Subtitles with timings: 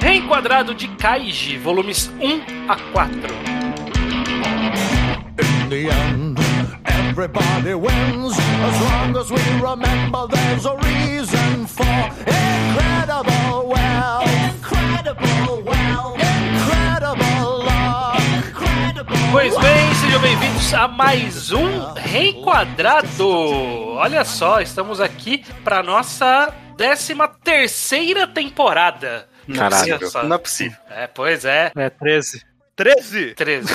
[0.00, 3.08] Reenquadrado de Kaiji, volumes 1 a 4.
[5.38, 6.38] In the end,
[6.84, 11.84] everybody wins as long as we remember there's a reason for
[12.26, 13.68] incredible
[19.30, 23.28] Pois bem, sejam bem-vindos a mais um Reenquadrado.
[23.94, 29.28] Olha só, estamos aqui para nossa 13 terceira temporada.
[29.54, 30.22] Caralho, Olha só.
[30.24, 30.76] não é possível.
[30.90, 31.72] É, pois é.
[31.76, 32.44] É 13.
[32.76, 33.34] 13?
[33.34, 33.72] 13.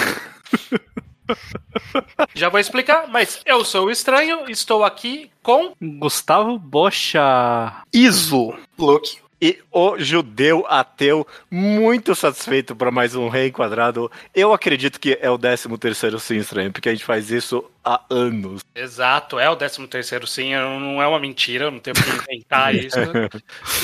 [2.35, 5.73] Já vou explicar, mas eu sou o estranho, estou aqui com.
[5.81, 7.83] Gustavo Bocha.
[7.93, 8.53] Iso.
[8.77, 9.22] Luke.
[9.43, 14.09] E o judeu ateu muito satisfeito para mais um reenquadrado.
[14.33, 18.01] Eu acredito que é o 13 terceiro sim estranho, porque a gente faz isso há
[18.09, 18.63] anos.
[18.75, 22.97] Exato, é o 13 terceiro sim, não é uma mentira, não tenho que inventar isso.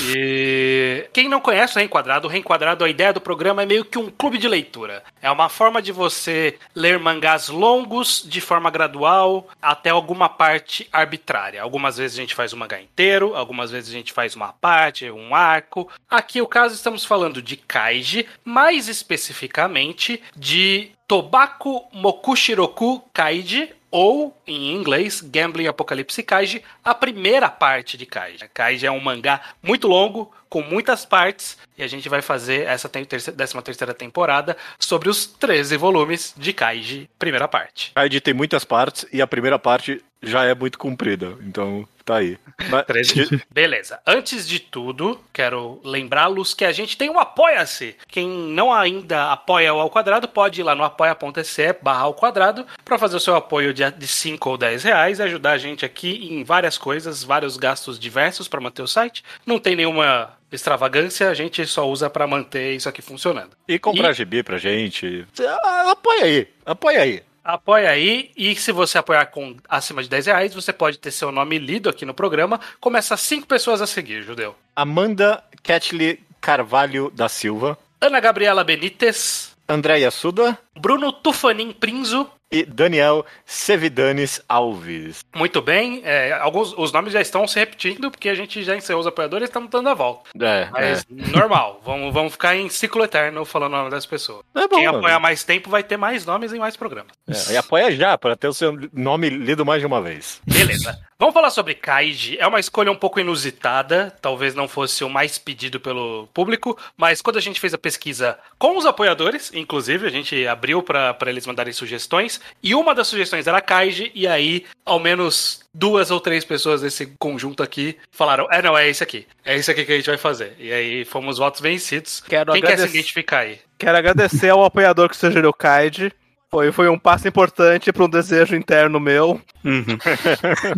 [0.07, 3.99] E quem não conhece o Reenquadrado, o Reenquadrado, a ideia do programa é meio que
[3.99, 5.03] um clube de leitura.
[5.21, 11.61] É uma forma de você ler mangás longos de forma gradual até alguma parte arbitrária.
[11.61, 15.09] Algumas vezes a gente faz o mangá inteiro, algumas vezes a gente faz uma parte,
[15.11, 15.89] um arco.
[16.09, 24.75] Aqui, o caso, estamos falando de Kaiji, mais especificamente de Tobacco Mokushiroku Kaiji, ou, em
[24.75, 28.47] inglês, Gambling Apocalypse Kaiji, a primeira parte de Kaiji.
[28.53, 32.87] Kaiji é um mangá muito longo, com muitas partes, e a gente vai fazer essa
[32.87, 33.31] 13
[33.63, 37.91] terceira temporada sobre os 13 volumes de Kaiji, primeira parte.
[37.95, 42.37] Kaiji tem muitas partes e a primeira parte já é muito comprida, então tá aí.
[42.69, 43.41] Mas- 13.
[43.51, 43.99] Beleza.
[44.05, 47.95] Antes de tudo, quero lembrá-los que a gente tem um Apoia-se.
[48.07, 52.65] Quem não ainda apoia o Ao Quadrado, pode ir lá no apoia.se barra ao quadrado
[52.83, 55.85] para fazer o seu apoio de, de 5 ou 10 reais e ajudar a gente
[55.85, 59.23] aqui em várias coisas, vários gastos diversos para manter o site.
[59.45, 63.51] Não tem nenhuma extravagância, a gente só usa para manter isso aqui funcionando.
[63.67, 65.25] E comprar E- GB pra gente.
[65.39, 67.21] Ah, Apoia aí, apoia aí.
[67.49, 71.31] Apoia aí, e se você apoiar com acima de 10 reais, você pode ter seu
[71.31, 72.59] nome lido aqui no programa.
[72.79, 74.55] Começa cinco pessoas a seguir, Judeu.
[74.75, 82.29] Amanda Catley Carvalho da Silva, Ana Gabriela Benites, Andréia Suda Bruno Tufanin Prinzo.
[82.51, 85.25] E Daniel Sevidanes Alves.
[85.35, 89.01] Muito bem, é, alguns os nomes já estão se repetindo porque a gente já encerrou
[89.01, 90.29] os apoiadores e estamos dando a volta.
[90.41, 94.43] É, Mas normal, vamos, vamos ficar em ciclo eterno falando o nome das pessoas.
[94.55, 94.61] é.
[94.61, 94.77] é bom.
[94.77, 94.99] Quem mano.
[94.99, 97.11] apoiar mais tempo vai ter mais nomes em mais programas.
[97.27, 100.41] É, e apoia já, para ter o seu nome lido mais de uma vez.
[100.45, 100.99] Beleza.
[101.21, 102.37] Vamos falar sobre Kaiji.
[102.39, 107.21] É uma escolha um pouco inusitada, talvez não fosse o mais pedido pelo público, mas
[107.21, 111.45] quando a gente fez a pesquisa com os apoiadores, inclusive, a gente abriu para eles
[111.45, 116.43] mandarem sugestões, e uma das sugestões era Kaiji, e aí, ao menos duas ou três
[116.43, 119.25] pessoas desse conjunto aqui falaram: é, não, é esse aqui.
[119.45, 120.55] É esse aqui que a gente vai fazer.
[120.59, 122.21] E aí fomos votos vencidos.
[122.27, 123.59] Quero Quem quer se agradecer- identificar aí?
[123.77, 126.11] Quero agradecer ao apoiador que sugeriu Kaiji.
[126.51, 129.39] Foi, foi um passo importante para um desejo interno meu.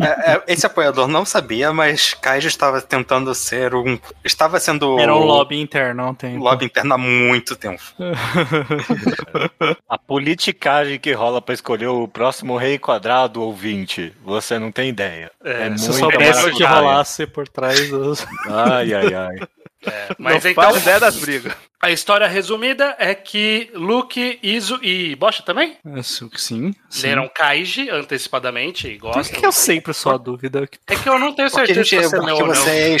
[0.00, 3.98] É, é, esse apoiador não sabia, mas Kaiji estava tentando ser um.
[4.24, 4.98] Estava sendo.
[4.98, 6.36] Era um lobby interno ontem.
[6.36, 7.82] um lobby interno há muito tempo.
[9.88, 14.88] A politicagem que rola para escolher o próximo rei quadrado ou 20, você não tem
[14.88, 15.30] ideia.
[15.44, 18.26] É, É, se soubesse o que rolasse por trás dos.
[18.48, 19.36] Ai, ai, ai.
[20.18, 21.52] Mas não então, faço ideia das brigas.
[21.80, 27.06] a história resumida é que Luke, Iso e Bocha também Sim, sim.
[27.06, 29.40] leram Kaiji antecipadamente e Por gostam.
[29.40, 30.68] que eu sempre sou a dúvida?
[30.86, 32.54] É que eu não tenho certeza se você leu porque ou não.
[32.54, 32.96] você é.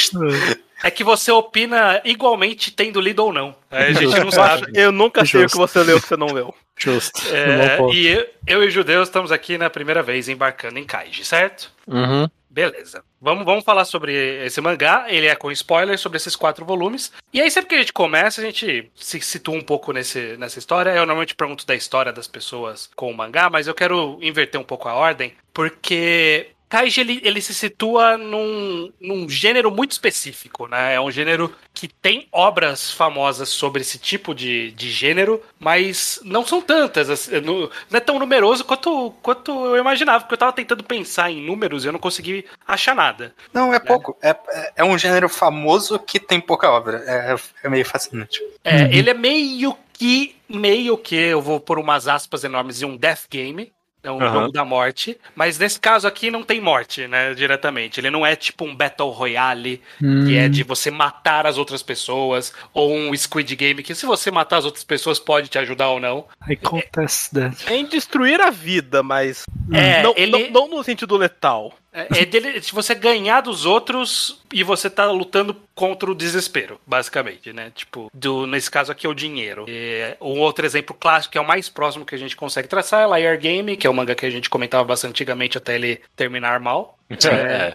[0.82, 3.54] É que você opina igualmente tendo lido ou não.
[3.70, 4.72] Aí a gente não Eu, sabe.
[4.74, 6.54] eu nunca sei o que você leu que você não leu.
[6.76, 7.22] Justo.
[7.32, 11.24] É, e eu, eu e o Judeu estamos aqui na primeira vez embarcando em Kaiji,
[11.24, 11.70] certo?
[11.86, 12.28] Uhum.
[12.50, 13.02] Beleza.
[13.18, 15.06] Vamos, vamos falar sobre esse mangá.
[15.08, 17.10] Ele é com spoilers sobre esses quatro volumes.
[17.32, 20.58] E aí, sempre que a gente começa, a gente se situa um pouco nesse, nessa
[20.58, 20.90] história.
[20.90, 24.64] Eu normalmente pergunto da história das pessoas com o mangá, mas eu quero inverter um
[24.64, 26.48] pouco a ordem, porque.
[26.72, 30.94] Kaiji ele, ele se situa num, num gênero muito específico, né?
[30.94, 36.46] É um gênero que tem obras famosas sobre esse tipo de, de gênero, mas não
[36.46, 37.10] são tantas.
[37.10, 41.30] assim, no- não é tão numeroso quanto, quanto eu imaginava, porque eu tava tentando pensar
[41.30, 43.34] em números e eu não consegui achar nada.
[43.52, 44.16] Não, é pouco.
[44.22, 47.02] É, é- é um gênero famoso que tem pouca obra.
[47.06, 48.40] É, é meio fascinante.
[48.64, 52.96] É, Ele é meio que, meio que, eu vou pôr umas aspas enormes em um
[52.96, 53.70] death game,
[54.02, 54.32] é um Aham.
[54.32, 58.00] jogo da morte, mas nesse caso aqui não tem morte, né, diretamente.
[58.00, 59.80] Ele não é tipo um Battle Royale,
[60.26, 64.30] que é de você matar as outras pessoas, ou um Squid Game, que se você
[64.30, 66.26] matar as outras pessoas pode te ajudar ou não.
[66.48, 67.72] I contest that.
[67.72, 69.44] Em destruir a vida, mas.
[69.72, 71.72] É, não, ele- não, não no sentido letal.
[71.92, 76.80] É, é dele, de você ganhar dos outros e você tá lutando contra o desespero,
[76.86, 77.70] basicamente, né?
[77.74, 79.66] Tipo, do, nesse caso aqui é o dinheiro.
[79.68, 83.02] É, um outro exemplo clássico, que é o mais próximo que a gente consegue traçar,
[83.02, 86.00] é Liar Game, que é o manga que a gente comentava bastante antigamente até ele
[86.16, 86.98] terminar mal.
[87.32, 87.74] É,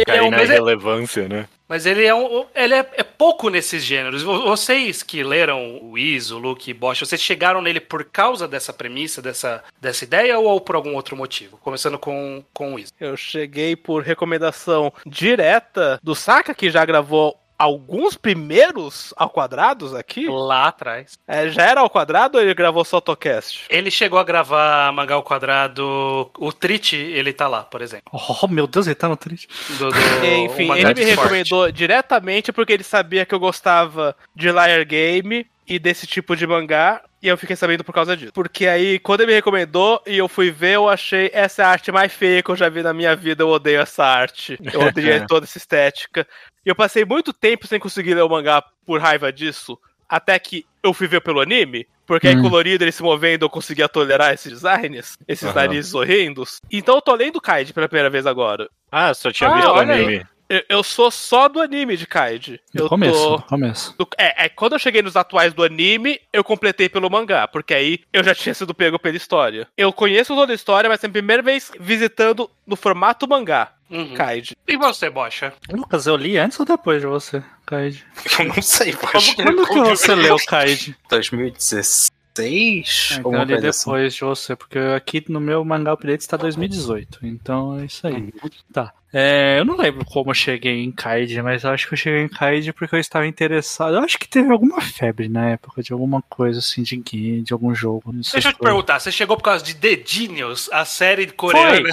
[0.00, 1.46] É, cair é um- na mas é- irrelevância, né?
[1.68, 4.22] Mas ele é um, ele é, é pouco nesses gêneros.
[4.22, 8.48] Vo- Vocês que leram o Iso, o Luke e Bosch, vocês chegaram nele por causa
[8.48, 11.58] dessa premissa, dessa, dessa ideia ou por algum outro motivo?
[11.58, 12.90] Começando com, com o Iso.
[12.98, 20.26] Eu cheguei por recomendação direta do Saka, que já gravou alguns primeiros ao quadrados aqui.
[20.28, 21.18] Lá atrás.
[21.26, 23.64] É, já era ao quadrado ou ele gravou só Tocast?
[23.68, 26.30] Ele chegou a gravar Mangá ao Quadrado.
[26.38, 28.04] O Trit, ele tá lá, por exemplo.
[28.12, 29.48] Oh, meu Deus, ele tá no triste.
[29.78, 34.84] Do, do- Enfim, ele me recomendou diretamente porque ele sabia que eu gostava de Liar
[34.86, 37.02] Game e desse tipo de mangá.
[37.20, 38.32] E eu fiquei sabendo por causa disso.
[38.32, 41.90] Porque aí, quando ele me recomendou e eu fui ver, eu achei essa a arte
[41.90, 43.42] mais feia que eu já vi na minha vida.
[43.42, 44.56] Eu odeio essa arte.
[44.72, 46.24] Eu odeio toda essa estética.
[46.68, 49.78] E eu passei muito tempo sem conseguir ler o mangá por raiva disso.
[50.06, 51.86] Até que eu fui ver pelo anime.
[52.06, 52.42] Porque aí, Hum.
[52.42, 55.54] colorido, ele se movendo, eu conseguia tolerar esses designs, esses Aham.
[55.54, 56.58] narizes horrendos.
[56.70, 58.68] Então eu tô lendo Kaid pela primeira vez agora.
[58.92, 59.90] Ah, só tinha Ah, visto o aí.
[59.90, 60.26] anime.
[60.50, 62.60] Eu, eu sou só do anime de Kaid.
[62.74, 63.42] No Eu começo, tô.
[63.44, 63.94] começo.
[63.98, 67.72] do- é, é, quando eu cheguei nos atuais do anime, eu completei pelo mangá, porque
[67.72, 69.66] aí eu já tinha sido pego pela história.
[69.76, 74.14] Eu conheço toda a história, mas é a primeira vez visitando no formato mangá, Uhum.
[74.14, 74.56] Kaid.
[74.66, 75.52] E você, Bocha?
[75.70, 78.04] Lucas, eu li antes ou depois de você, Kaid?
[78.38, 79.34] Eu não sei, poxa.
[79.36, 80.96] Quando que você leu Kaid?
[81.08, 82.10] 2016?
[82.40, 83.90] Ah, então eu li assim.
[83.90, 87.26] depois de você, porque aqui no meu mangá update está 2018.
[87.26, 88.32] Então é isso aí.
[88.72, 88.92] Tá.
[89.12, 92.22] É, eu não lembro como eu cheguei em Kaid, mas eu acho que eu cheguei
[92.22, 93.94] em Kaid porque eu estava interessado.
[93.94, 97.52] Eu acho que teve alguma febre na época de alguma coisa assim de game, de
[97.54, 98.12] algum jogo.
[98.12, 98.66] Não sei Deixa eu te foi.
[98.66, 101.88] perguntar, você chegou por causa de The Genius, a série coreana?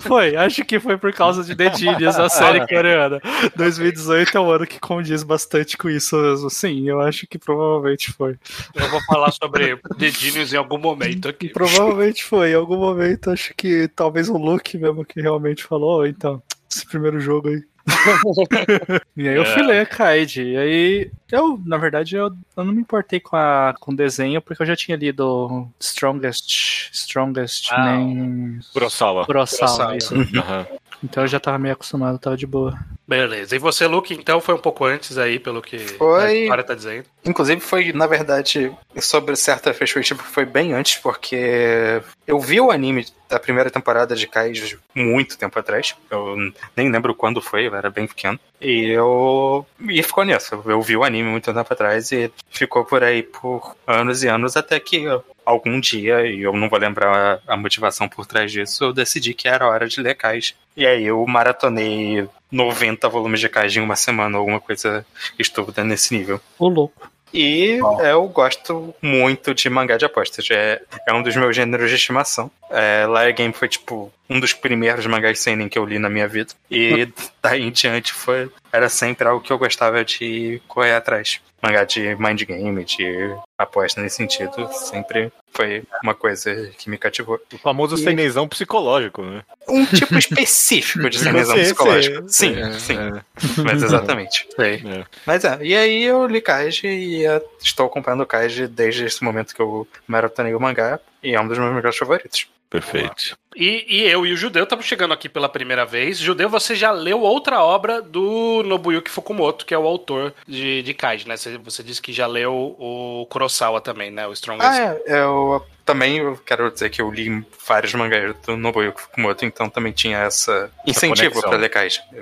[0.00, 3.20] Foi, acho que foi por causa de The Genius, a série coreana.
[3.56, 6.50] 2018 é um ano que condiz bastante com isso mesmo.
[6.50, 8.36] Sim, eu acho que provavelmente foi.
[8.74, 11.48] Eu vou falar sobre The Genius em algum momento aqui.
[11.48, 12.50] Provavelmente foi.
[12.50, 16.86] Em algum momento, acho que talvez o Luke mesmo que realmente falou, "Ó, então, esse
[16.86, 17.62] primeiro jogo aí.
[19.16, 20.42] e aí eu fui ler Kaid.
[20.42, 22.26] E aí, eu, na verdade, eu,
[22.56, 26.90] eu não me importei com, a, com o desenho, porque eu já tinha lido Strongest,
[26.92, 29.24] Strongest Ah, Nem Kurosawa.
[29.24, 29.70] Kurosawa.
[29.70, 29.96] Kurosawa.
[29.96, 30.14] isso.
[30.38, 30.66] Aham.
[31.02, 32.78] Então eu já tava meio acostumado, tava de boa.
[33.08, 33.56] Beleza.
[33.56, 36.24] E você, Luke, então foi um pouco antes aí, pelo que Foi.
[36.24, 37.06] a história tá dizendo.
[37.24, 38.70] Inclusive foi, na verdade,
[39.00, 44.26] sobre certa perspectiva, foi bem antes, porque eu vi o anime da primeira temporada de
[44.26, 45.96] Kaiju muito tempo atrás.
[46.10, 46.36] Eu
[46.76, 48.38] nem lembro quando foi, eu era bem pequeno.
[48.60, 49.64] E eu.
[49.88, 50.62] E ficou nisso.
[50.66, 54.54] Eu vi o anime muito tempo atrás e ficou por aí por anos e anos
[54.54, 55.06] até que
[55.48, 59.48] algum dia, e eu não vou lembrar a, motivação por trás disso, eu decidi que
[59.48, 60.54] era hora de ler Kaiju.
[60.76, 65.06] E aí eu maratonei 90 volumes de Kaiju em uma semana, alguma coisa
[65.38, 66.38] estúpida nesse nível.
[66.58, 67.10] O louco.
[67.32, 70.46] E eu gosto muito de mangá de apostas.
[70.50, 72.50] É, é um dos meus gêneros de estimação.
[72.70, 76.26] É, Liar Game foi, tipo, um dos primeiros mangás seinen que eu li na minha
[76.26, 76.54] vida.
[76.70, 77.08] E
[77.42, 81.40] daí em diante foi, era sempre algo que eu gostava de correr atrás.
[81.62, 87.40] Mangá de mind game, de aposta nesse sentido, sempre foi uma coisa que me cativou.
[87.52, 89.42] O famoso seinezão psicológico, né?
[89.68, 92.28] Um tipo específico de cinesão Sim, psicológico.
[92.28, 92.54] sim.
[92.54, 92.96] Sim, É, sim.
[92.96, 93.22] é.
[93.64, 94.48] Mas exatamente.
[94.58, 95.04] É.
[95.26, 97.24] Mas é, e aí eu li Kaiji e
[97.60, 101.48] estou acompanhando o Kaiji desde esse momento que eu maratonei o mangá e é um
[101.48, 102.46] dos meus mangás favoritos.
[102.70, 103.36] Perfeito.
[103.56, 106.18] E, e eu e o Judeu estamos chegando aqui pela primeira vez.
[106.18, 110.94] Judeu, você já leu outra obra do Nobuyuki Fukumoto, que é o autor de, de
[110.94, 111.36] Kaiji, né?
[111.36, 114.26] Você, você disse que já leu o Kurosawa também, né?
[114.26, 114.68] O Strongest.
[114.70, 119.46] Ah, é, eu também eu quero dizer que eu li vários mangás do Nobuyuki Fukumoto,
[119.46, 121.70] então também tinha essa incentivo para ler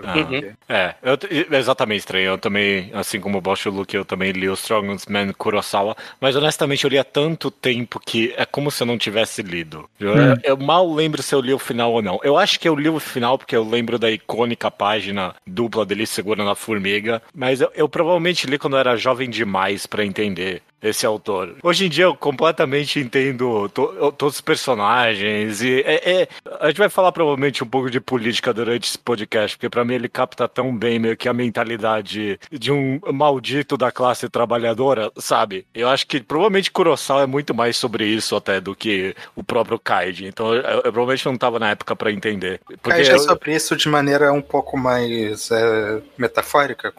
[0.04, 0.52] Ah, Uhum.
[0.68, 2.26] É, eu, exatamente, estranho.
[2.26, 5.32] Eu também, assim como o Bosch e o Luke, eu também li o Strongest Man
[5.32, 9.42] Kurosawa, mas honestamente eu li há tanto tempo que é como se eu não tivesse
[9.42, 9.88] lido.
[9.98, 10.34] Eu, Hum.
[10.44, 12.20] eu mal lembro se eu li o final ou não.
[12.22, 16.06] Eu acho que eu li o final porque eu lembro da icônica página dupla dele
[16.06, 20.62] segurando a formiga, mas eu, eu provavelmente li quando eu era jovem demais pra entender
[20.82, 21.54] esse autor.
[21.62, 26.28] Hoje em dia eu completamente entendo to- todos os personagens e é, é-
[26.60, 29.94] a gente vai falar provavelmente um pouco de política durante esse podcast, porque pra mim
[29.94, 35.66] ele capta tão bem meio que a mentalidade de um maldito da classe trabalhadora, sabe?
[35.74, 39.78] Eu acho que provavelmente Kurosawa é muito mais sobre isso até do que o próprio
[39.78, 40.26] Kaiji.
[40.26, 42.60] Então eu, eu provavelmente não tava na época pra entender.
[42.66, 46.92] Porque Kaiji é eu- sobre isso de maneira um pouco mais é, metafórica,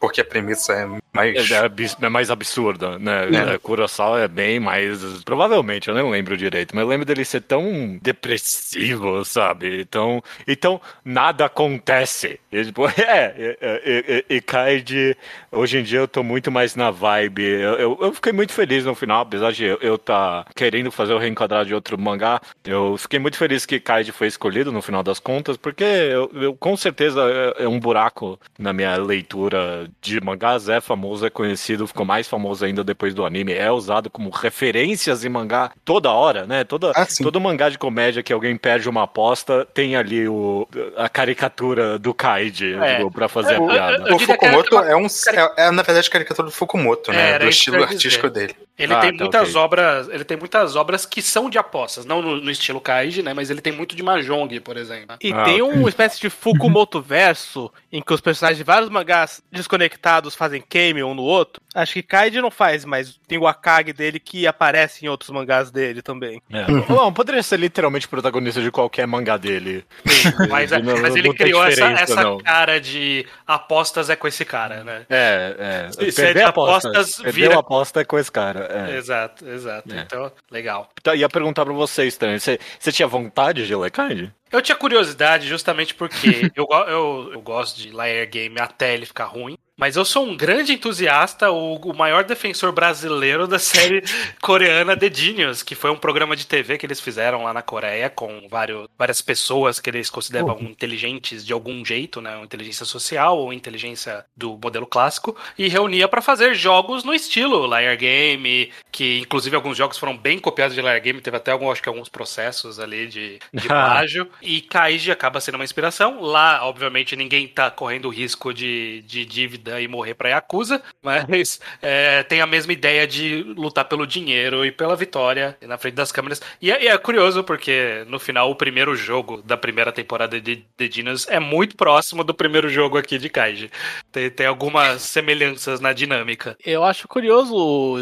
[0.00, 1.50] porque a premissa é mais.
[1.50, 1.70] É, é
[2.06, 3.28] é mais absurda, né?
[3.52, 3.54] É.
[3.54, 3.58] É.
[3.58, 5.00] Kurosawa é bem mais.
[5.24, 9.80] Provavelmente, eu não lembro direito, mas eu lembro dele ser tão depressivo, sabe?
[9.80, 12.38] Então, então nada acontece.
[12.50, 12.92] E, tipo, é,
[13.60, 15.16] é, é, e Kaiji,
[15.50, 17.42] hoje em dia eu tô muito mais na vibe.
[17.44, 21.12] Eu, eu, eu fiquei muito feliz no final, apesar de eu, eu tá querendo fazer
[21.14, 22.40] o reenquadrar de outro mangá.
[22.64, 26.54] Eu fiquei muito feliz que Kaiji foi escolhido no final das contas, porque eu, eu-
[26.56, 27.20] com certeza
[27.58, 30.68] é, é um buraco na minha leitura de mangás.
[30.68, 33.52] É famoso, é conhecido, ficou mais famoso ainda depois do anime.
[33.52, 36.64] É usado como referências em mangá toda hora, né?
[36.64, 41.08] Toda, Ah, todo mangá de comédia que alguém perde uma aposta tem ali o, a
[41.08, 42.96] caricatura do Kaiji É.
[42.96, 44.08] tipo, pra fazer Eu- a piada.
[44.08, 45.06] eu O Fukumoto era é um.
[45.06, 47.30] É, é, na verdade, caricatura do Fukumoto, É, né?
[47.32, 48.54] era Do estilo artístico dele.
[48.76, 49.60] Ele Ah, tem tá, muitas ok.
[49.60, 53.32] obras, ele tem muitas obras que são de apostas, não no, no estilo Kaiji, né,
[53.32, 55.16] mas ele tem muito de Mahjong, por exemplo.
[55.22, 55.78] E Ah, tem ok.
[55.78, 61.06] uma espécie de Fukumoto verso, em que os personagens de vários mangás desconectados fazem cameo
[61.06, 61.62] um no outro.
[61.74, 65.70] Acho que Kaiji não faz, mas tem o Akagi dele que aparece em outros mangás
[65.70, 66.40] dele também.
[66.52, 66.66] É.
[66.88, 69.84] Não, poderia ser literalmente protagonista de qualquer mangá dele.
[70.48, 72.38] Mas, Não- não- mas ele não criou essa, essa não.
[72.38, 75.06] cara de apostas é com esse cara, né?
[75.08, 76.06] É, é.
[76.06, 78.88] Isso é de apostas, Perdeu vira- a aposta é com esse cara.
[78.90, 78.96] É.
[78.96, 79.92] Exato, exato.
[79.92, 80.00] É.
[80.00, 80.88] Então, legal.
[81.02, 82.38] Tá, ia perguntar pra você, Estranho.
[82.38, 84.30] Você, você tinha vontade de ler Kaiji?
[84.52, 89.24] Eu tinha curiosidade justamente porque eu, eu, eu gosto de layer game até ele ficar
[89.24, 89.56] ruim.
[89.76, 94.04] Mas eu sou um grande entusiasta, o, o maior defensor brasileiro da série
[94.40, 98.08] coreana The Genius, que foi um programa de TV que eles fizeram lá na Coreia
[98.08, 102.40] com vários, várias pessoas que eles consideravam inteligentes de algum jeito, né?
[102.42, 107.98] Inteligência social ou inteligência do modelo clássico, e reunia pra fazer jogos no estilo Layer
[107.98, 111.82] Game, que inclusive alguns jogos foram bem copiados de Layer Game, teve até algum, acho
[111.82, 114.30] que alguns processos ali de, de plágio.
[114.40, 116.20] E Kaiji acaba sendo uma inspiração.
[116.20, 121.60] Lá, obviamente, ninguém tá correndo o risco de, de dívida e morrer pra Yakuza, mas
[121.80, 126.12] é, tem a mesma ideia de lutar pelo dinheiro e pela vitória na frente das
[126.12, 126.40] câmeras.
[126.60, 130.64] E é, e é curioso porque no final o primeiro jogo da primeira temporada de
[130.76, 133.70] The Genius é muito próximo do primeiro jogo aqui de Kaiji.
[134.10, 136.56] Tem, tem algumas semelhanças na dinâmica.
[136.64, 137.98] Eu acho curioso o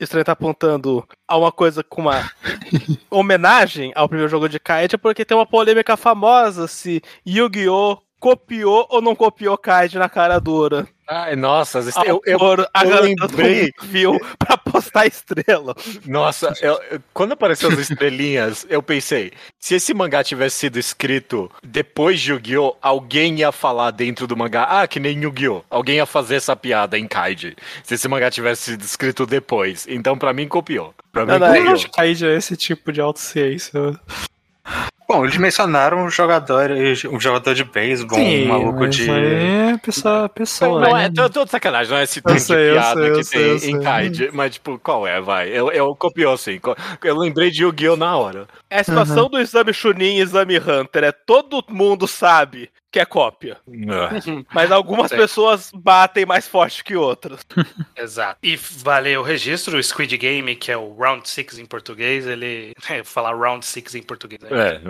[0.00, 2.30] Estranho tá apontando a uma coisa com uma
[3.10, 7.98] homenagem ao primeiro jogo de Kaiji, porque tem uma polêmica famosa se Yu-Gi-Oh!
[8.18, 10.88] copiou ou não copiou Kaiji na cara dura.
[11.08, 13.70] Ai, nossa, eu, eu, eu galera lembrei.
[13.82, 15.74] viu pra postar estrela.
[16.04, 21.50] Nossa, eu- eu- quando apareceu as estrelinhas, eu pensei, se esse mangá tivesse sido escrito
[21.62, 25.62] depois de Yu-Gi-Oh!, alguém ia falar dentro do mangá, ah, que nem Yu-Gi-Oh!
[25.70, 29.86] Alguém ia fazer essa piada em Kaiji, se esse mangá tivesse sido escrito depois.
[29.88, 30.92] Então, pra mim, copiou.
[31.12, 31.74] Pra mim, Não, não, Eu copiou.
[31.74, 33.98] acho que já é esse tipo de autociência.
[35.08, 36.70] Bom, eles mencionaram um jogador,
[37.12, 39.08] um jogador de beisebol, um maluco mas de.
[39.08, 41.04] é pessoa, pessoa, Não, né?
[41.04, 43.70] é, tô, tô de sacanagem, não é esse tipo de piada sei, que sei, tem
[43.70, 43.82] em.
[43.82, 45.48] Kaiji, mas tipo, qual é, vai?
[45.48, 46.58] Eu, eu copiou sim.
[46.58, 47.96] Co- Eu lembrei de Yu-Gi-Oh!
[47.96, 48.48] na hora.
[48.68, 51.04] É a situação do exame Chunin e exame Hunter.
[51.04, 53.58] É todo mundo sabe que é cópia.
[53.90, 54.44] Ah.
[54.54, 55.18] Mas algumas Sei.
[55.18, 57.44] pessoas batem mais forte que outras.
[57.94, 58.38] Exato.
[58.42, 62.74] E valeu o registro, o Squid Game, que é o Round 6 em português, ele.
[62.88, 64.40] É, falar Round 6 em português.
[64.40, 64.48] né?
[64.50, 64.80] É,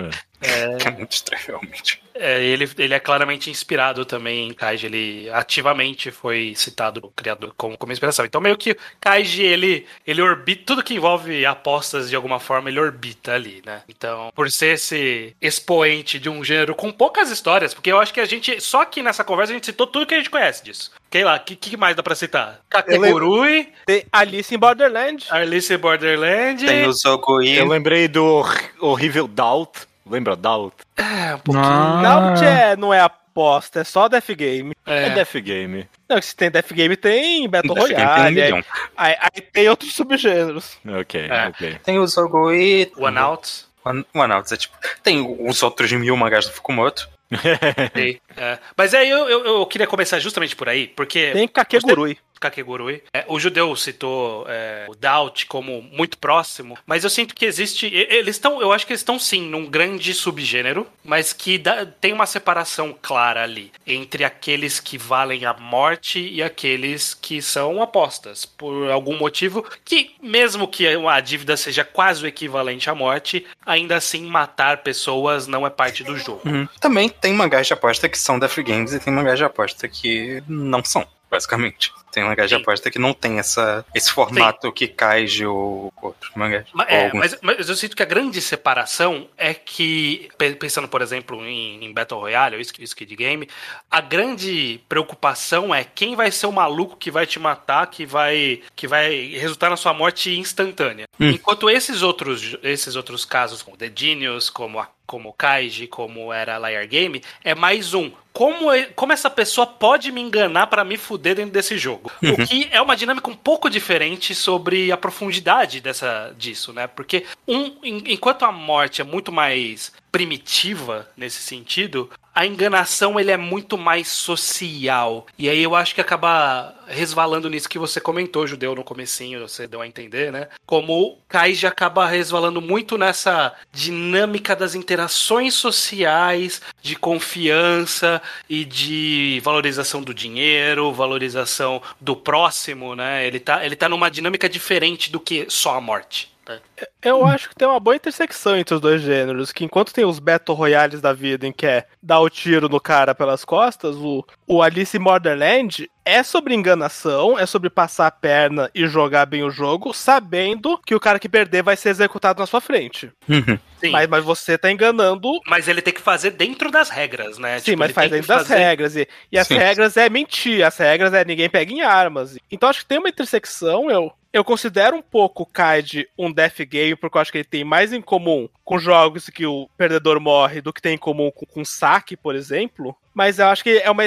[0.46, 0.76] é.
[0.86, 2.00] É muito estranho, realmente.
[2.18, 4.86] É, ele, ele é claramente inspirado também em Kaiji.
[4.86, 8.24] Ele ativamente foi citado no criador como, como inspiração.
[8.24, 10.64] Então, meio que Kaiji, ele, ele orbita.
[10.66, 13.82] Tudo que envolve apostas de alguma forma, ele orbita ali, né?
[13.88, 18.20] Então, por ser esse expoente de um gênero com poucas histórias, porque eu acho que
[18.20, 18.60] a gente.
[18.60, 20.90] Só aqui nessa conversa a gente citou tudo que a gente conhece disso.
[21.10, 22.60] Sei lá, o que, que mais dá pra citar?
[22.68, 25.24] Kakegurui, Tem Alice em Borderland.
[25.30, 26.66] Alice in Borderland.
[26.66, 27.56] Tem o Zogui.
[27.56, 28.44] Eu lembrei do
[28.80, 29.86] horrível Doubt.
[30.08, 30.74] Lembra Doubt?
[30.96, 31.64] É, um pouquinho.
[31.64, 34.72] Ah, Não, é, não é aposta, é só Death Game.
[34.86, 35.10] É, É.
[35.10, 35.88] Death Game.
[36.08, 38.16] Não, se tem Death Game, tem Battle Death Game tem um
[38.50, 38.64] Royale.
[38.96, 40.78] aí, aí- aí tem outros subgêneros.
[41.00, 41.48] Ok, É.
[41.48, 41.78] ok.
[41.84, 42.92] Tem o Zogui.
[42.96, 43.66] One Out.
[43.84, 44.76] One, One Out, é tipo.
[45.02, 47.08] Tem os outros mil mangás do Fukumoto.
[48.36, 48.58] É.
[48.76, 52.18] Mas aí eu, eu, eu queria começar justamente por aí, porque Tem Kakegurui.
[52.38, 53.02] Kakegurui.
[53.14, 57.86] É, o judeu citou é, o Doubt como muito próximo, mas eu sinto que existe.
[57.86, 62.12] Eles estão, eu acho que eles estão sim num grande subgênero, mas que dá- tem
[62.12, 68.44] uma separação clara ali entre aqueles que valem a morte e aqueles que são apostas
[68.44, 73.96] por algum motivo que, mesmo que a dívida seja quase o equivalente à morte, ainda
[73.96, 76.42] assim matar pessoas não é parte do jogo.
[76.80, 79.88] Também tem mangás de aposta que são da Free Games e tem mangás de aposta
[79.88, 81.92] que não são, basicamente.
[82.12, 82.62] Tem mangás de Sim.
[82.62, 86.66] aposta que não tem essa, esse formato que cai de o- outros mangás.
[86.72, 90.88] Ma- Ou é, mas, mas eu sinto que a grande separação é que, pe- pensando,
[90.88, 93.46] por exemplo, em, em Battle Royale ou Sk- Skid Game,
[93.90, 98.62] a grande preocupação é quem vai ser o maluco que vai te matar, que vai,
[98.74, 101.04] que vai resultar na sua morte instantânea.
[101.20, 106.56] Enquanto esses outros, esses outros casos, como The Genius, como a como Kaiji, como era
[106.56, 108.10] a Liar Game, é mais um.
[108.32, 112.12] Como, e- como essa pessoa pode me enganar pra me fuder dentro desse jogo?
[112.22, 116.86] O que é uma dinâmica um pouco diferente sobre a profundidade dessa, disso, né?
[116.86, 123.30] Porque um, en- enquanto a morte é muito mais primitiva nesse sentido, a enganação ele
[123.30, 125.26] é muito mais social.
[125.38, 129.66] E aí eu acho que acaba resvalando nisso que você comentou, Judeu, no comecinho, você
[129.66, 130.48] deu a entender, né?
[130.64, 140.00] Como Kaiji acaba resvalando muito nessa dinâmica das interações sociais, de confiança e de valorização
[140.00, 143.26] do dinheiro, valorização do próximo, né?
[143.26, 146.34] Ele tá, ele tá numa dinâmica diferente do que só a morte.
[146.48, 146.60] Né?
[147.02, 150.18] Eu acho que tem uma boa intersecção entre os dois gêneros, que enquanto tem os
[150.18, 154.24] Battle Royales da vida em que é dar o tiro no cara pelas costas, o,
[154.46, 159.42] o Alice in Borderland é sobre enganação, é sobre passar a perna e jogar bem
[159.42, 163.10] o jogo, sabendo que o cara que perder vai ser executado na sua frente.
[163.28, 163.58] Uhum.
[163.80, 163.90] Sim.
[163.90, 167.58] Mas, mas você tá enganando Mas ele tem que fazer dentro das regras, né?
[167.58, 168.96] Sim, Tipo, mas ele faz tem dentro que das fazer- regras.
[168.96, 169.58] E, e as Sim.
[169.58, 172.36] regras é mentir, as regras é ninguém pega em armas.
[172.50, 173.90] Então acho que tem uma intersecção.
[173.90, 177.44] Eu, eu considero um pouco o Kaid um death game, porque eu acho que ele
[177.44, 181.30] tem mais em comum com jogos que o perdedor morre do que tem em comum
[181.30, 182.94] com, com saque, por exemplo.
[183.14, 184.02] Mas eu acho que é uma.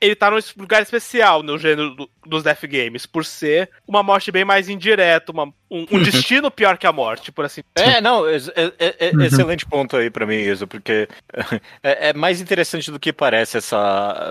[0.00, 4.30] Ele tá num lugar especial no gênero do- dos death games, por ser uma morte
[4.32, 8.26] bem mais indireta, uma- um, um destino pior que a morte, por assim É, não,
[8.28, 8.36] é-
[8.78, 11.08] é- é- excelente ponto aí pra mim, isso, porque
[11.82, 14.28] é, é mais interessante do que parece essa,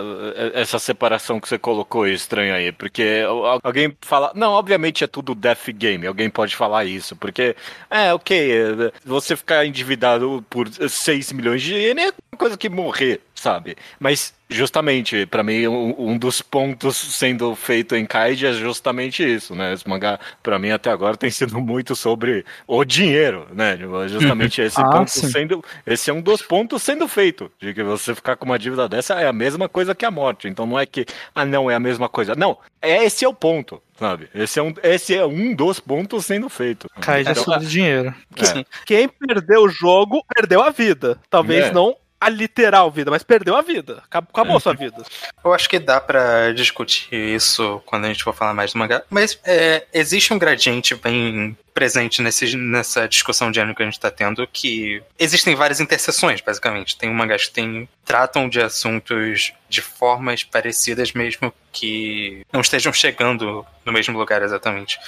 [0.54, 5.36] essa separação que você colocou estranha aí, porque al- alguém fala, não, obviamente é tudo
[5.36, 7.56] death game, alguém pode falar isso, porque,
[7.90, 13.20] é, ok, é, você ficar endividado por 6 milhões de ien é coisa que morrer,
[13.40, 13.76] sabe?
[14.00, 19.56] Mas, justamente, pra mim, um, um dos pontos sendo feito em Kaiji é justamente isso,
[19.56, 19.74] né?
[19.74, 23.78] Esse mangá, pra mim, até agora tem sido muito sobre o dinheiro, né?
[24.08, 25.30] Justamente esse Ah, ponto sim.
[25.30, 25.64] sendo.
[25.86, 27.52] Esse é um dos pontos sendo feito.
[27.60, 30.48] De que você ficar com uma dívida dessa é a mesma coisa que a morte.
[30.48, 32.36] Então não é que, ah, não, é a mesma coisa.
[32.36, 34.30] Não, é, esse é o ponto, sabe?
[34.36, 36.90] Esse é um, esse é um dos pontos sendo feito.
[37.00, 38.14] Kaiji é Então, sobre dinheiro.
[38.38, 38.66] é.
[38.86, 41.18] Quem perdeu o jogo, perdeu a vida.
[41.30, 41.72] Talvez É.
[41.72, 44.02] não a literal vida, mas perdeu a vida.
[44.06, 45.04] Acab- Acabou a sua vida.
[45.44, 49.04] Eu acho que dá pra discutir isso quando a gente for falar mais do mangá,
[49.10, 54.00] mas é, existe um gradiente bem presente nesse, nessa discussão de ano que a gente
[54.00, 56.98] tá tendo, que existem várias interseções, basicamente.
[56.98, 63.66] Tem mangás que tem, tratam de assuntos de formas parecidas, mesmo que não estejam chegando
[63.86, 65.00] no mesmo lugar exatamente.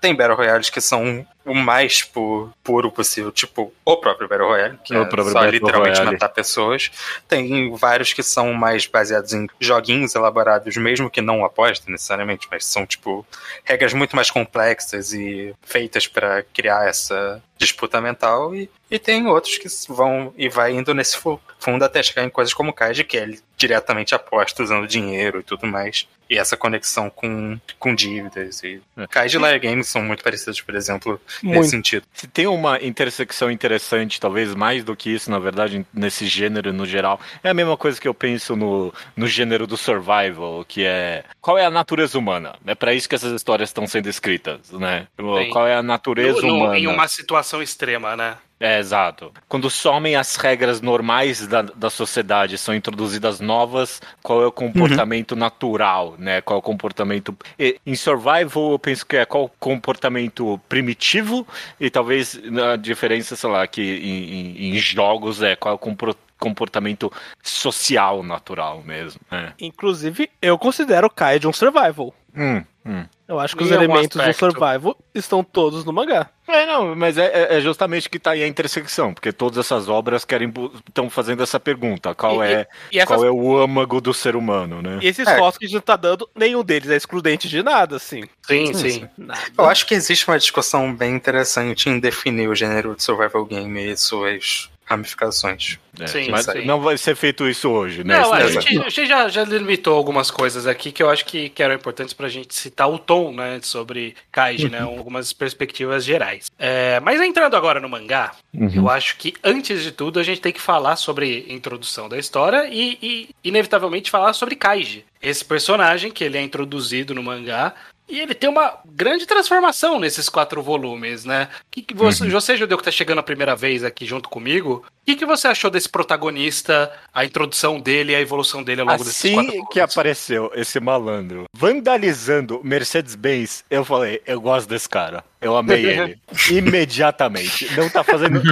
[0.00, 4.78] Tem Battle Royales que são o mais pu- puro possível, tipo o próprio Battle Royale,
[4.84, 6.12] que O é só Battle literalmente Royale.
[6.12, 6.90] matar pessoas.
[7.28, 12.64] Tem vários que são mais baseados em joguinhos elaborados, mesmo que não apostem necessariamente, mas
[12.64, 13.26] são, tipo,
[13.64, 18.54] regras muito mais complexas e feitas pra criar essa disputa mental.
[18.54, 22.30] E, e tem outros que vão e vai indo nesse fu- fundo até chegar em
[22.30, 26.06] coisas como Kaiji, que é diretamente aposta usando dinheiro e tudo mais.
[26.30, 28.62] E essa conexão com, com dívidas.
[28.62, 29.06] E É.
[29.08, 31.58] Kaiji e Liar Games são muito parecidos, por exemplo, Muito.
[31.58, 32.06] nesse sentido.
[32.14, 36.86] Se tem uma intersecção interessante, talvez mais do que isso, na verdade, nesse gênero no
[36.86, 41.24] geral, é a mesma coisa que eu penso no, no gênero do survival, que é
[41.40, 42.54] qual é a natureza humana?
[42.64, 45.08] É para isso que essas histórias estão sendo escritas, né?
[45.18, 45.50] Sim.
[45.50, 46.78] Qual é a natureza No- no- humana?
[46.78, 48.36] em uma situação extrema, né?
[48.62, 49.32] É, exato.
[49.48, 55.34] Quando somem as regras normais da, da sociedade, são introduzidas novas, qual é o comportamento
[55.34, 56.42] natural, né?
[56.42, 57.34] Qual é o comportamento...
[57.58, 61.46] Em survival, eu penso que é qual o comportamento primitivo,
[61.80, 62.38] e talvez
[62.72, 67.10] a diferença, sei lá, que em, em- em jogos é qual é o compro- comportamento
[67.42, 69.20] social natural mesmo.
[69.30, 69.52] né?
[69.60, 72.14] Inclusive, eu considero o Kaid um survival.
[72.36, 73.04] Hum, hum.
[73.28, 76.28] Eu acho que os Em algum elementos do survival estão todos no mangá.
[76.48, 79.88] É, não, mas é, é- é justamente que tá aí a intersecção, porque todas essas
[79.88, 80.52] obras querem
[80.88, 84.34] estão fazendo essa pergunta, qual E- é E, essas, qual é o âmago do ser
[84.34, 84.98] humano, né?
[85.00, 85.38] e esses É.
[85.38, 88.22] fotos que a gente tá dando, nenhum deles é excludente de nada, assim.
[88.44, 89.08] Sim, Sim, sim.
[89.16, 89.40] Nada.
[89.56, 93.80] Eu acho que existe uma discussão bem interessante em definir o gênero de survival game
[93.92, 95.78] e suas ramificações.
[95.98, 96.64] É, Sim, mas sim.
[96.64, 98.18] não vai ser feito isso hoje, né?
[98.18, 101.24] Não, a Esse- gente, a gente já, já limitou algumas coisas aqui que eu acho
[101.24, 106.04] que, que eram importantes pra gente citar o tom, né, sobre Kaiji, né, algumas perspectivas
[106.04, 106.50] gerais.
[106.58, 108.32] É, mas entrando agora no mangá,
[108.74, 112.18] eu acho que antes de tudo a gente tem que falar sobre a introdução da
[112.18, 115.04] história e, e, inevitavelmente falar sobre Kaiji.
[115.22, 117.74] Esse personagem que ele é introduzido no mangá
[118.10, 121.48] e ele tem uma grande transformação nesses quatro volumes, né?
[121.70, 125.06] Que, que você, você, Judeu, que tá chegando a primeira vez aqui junto comigo, o
[125.06, 129.04] que, que você achou desse protagonista, a introdução dele e a evolução dele ao longo
[129.04, 129.72] desses quatro Assim volumes?
[129.72, 135.24] que apareceu esse malandro vandalizando Mercedes-Benz, eu falei, eu gosto desse cara.
[135.40, 136.18] Eu amei ele.
[136.50, 137.70] Imediatamente.
[137.76, 138.42] Não tá fazendo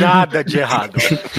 [0.00, 0.96] nada de errado.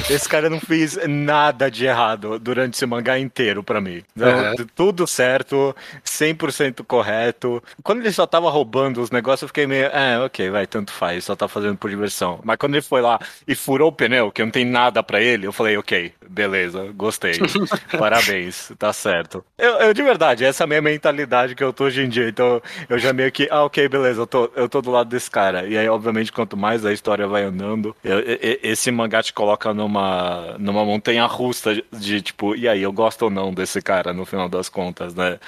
[0.09, 4.03] Esse cara não fez nada de errado durante esse mangá inteiro pra mim.
[4.15, 4.55] Não, Uhum.
[4.75, 7.63] Tudo certo, 100% correto.
[7.83, 11.23] Quando ele só tava roubando os negócios, eu fiquei meio, é, ok, vai, tanto faz,
[11.23, 12.39] só tá fazendo por diversão.
[12.43, 15.47] Mas quando ele foi lá e furou o pneu, que não tem nada pra ele,
[15.47, 17.39] eu falei, ok, beleza, gostei.
[17.97, 19.43] Parabéns, tá certo.
[19.57, 22.27] Eu, eu, de verdade, essa é a minha mentalidade que eu tô hoje em dia.
[22.27, 25.29] Então eu já meio que, ah, ok, beleza, eu tô, eu tô do lado desse
[25.29, 25.65] cara.
[25.67, 29.33] E aí, obviamente, quanto mais a história vai andando, eu- e- e- esse mangá te
[29.33, 34.13] coloca numa, numa montanha russa de tipo, e aí, eu gosto ou não desse cara
[34.13, 35.39] no final das contas, né?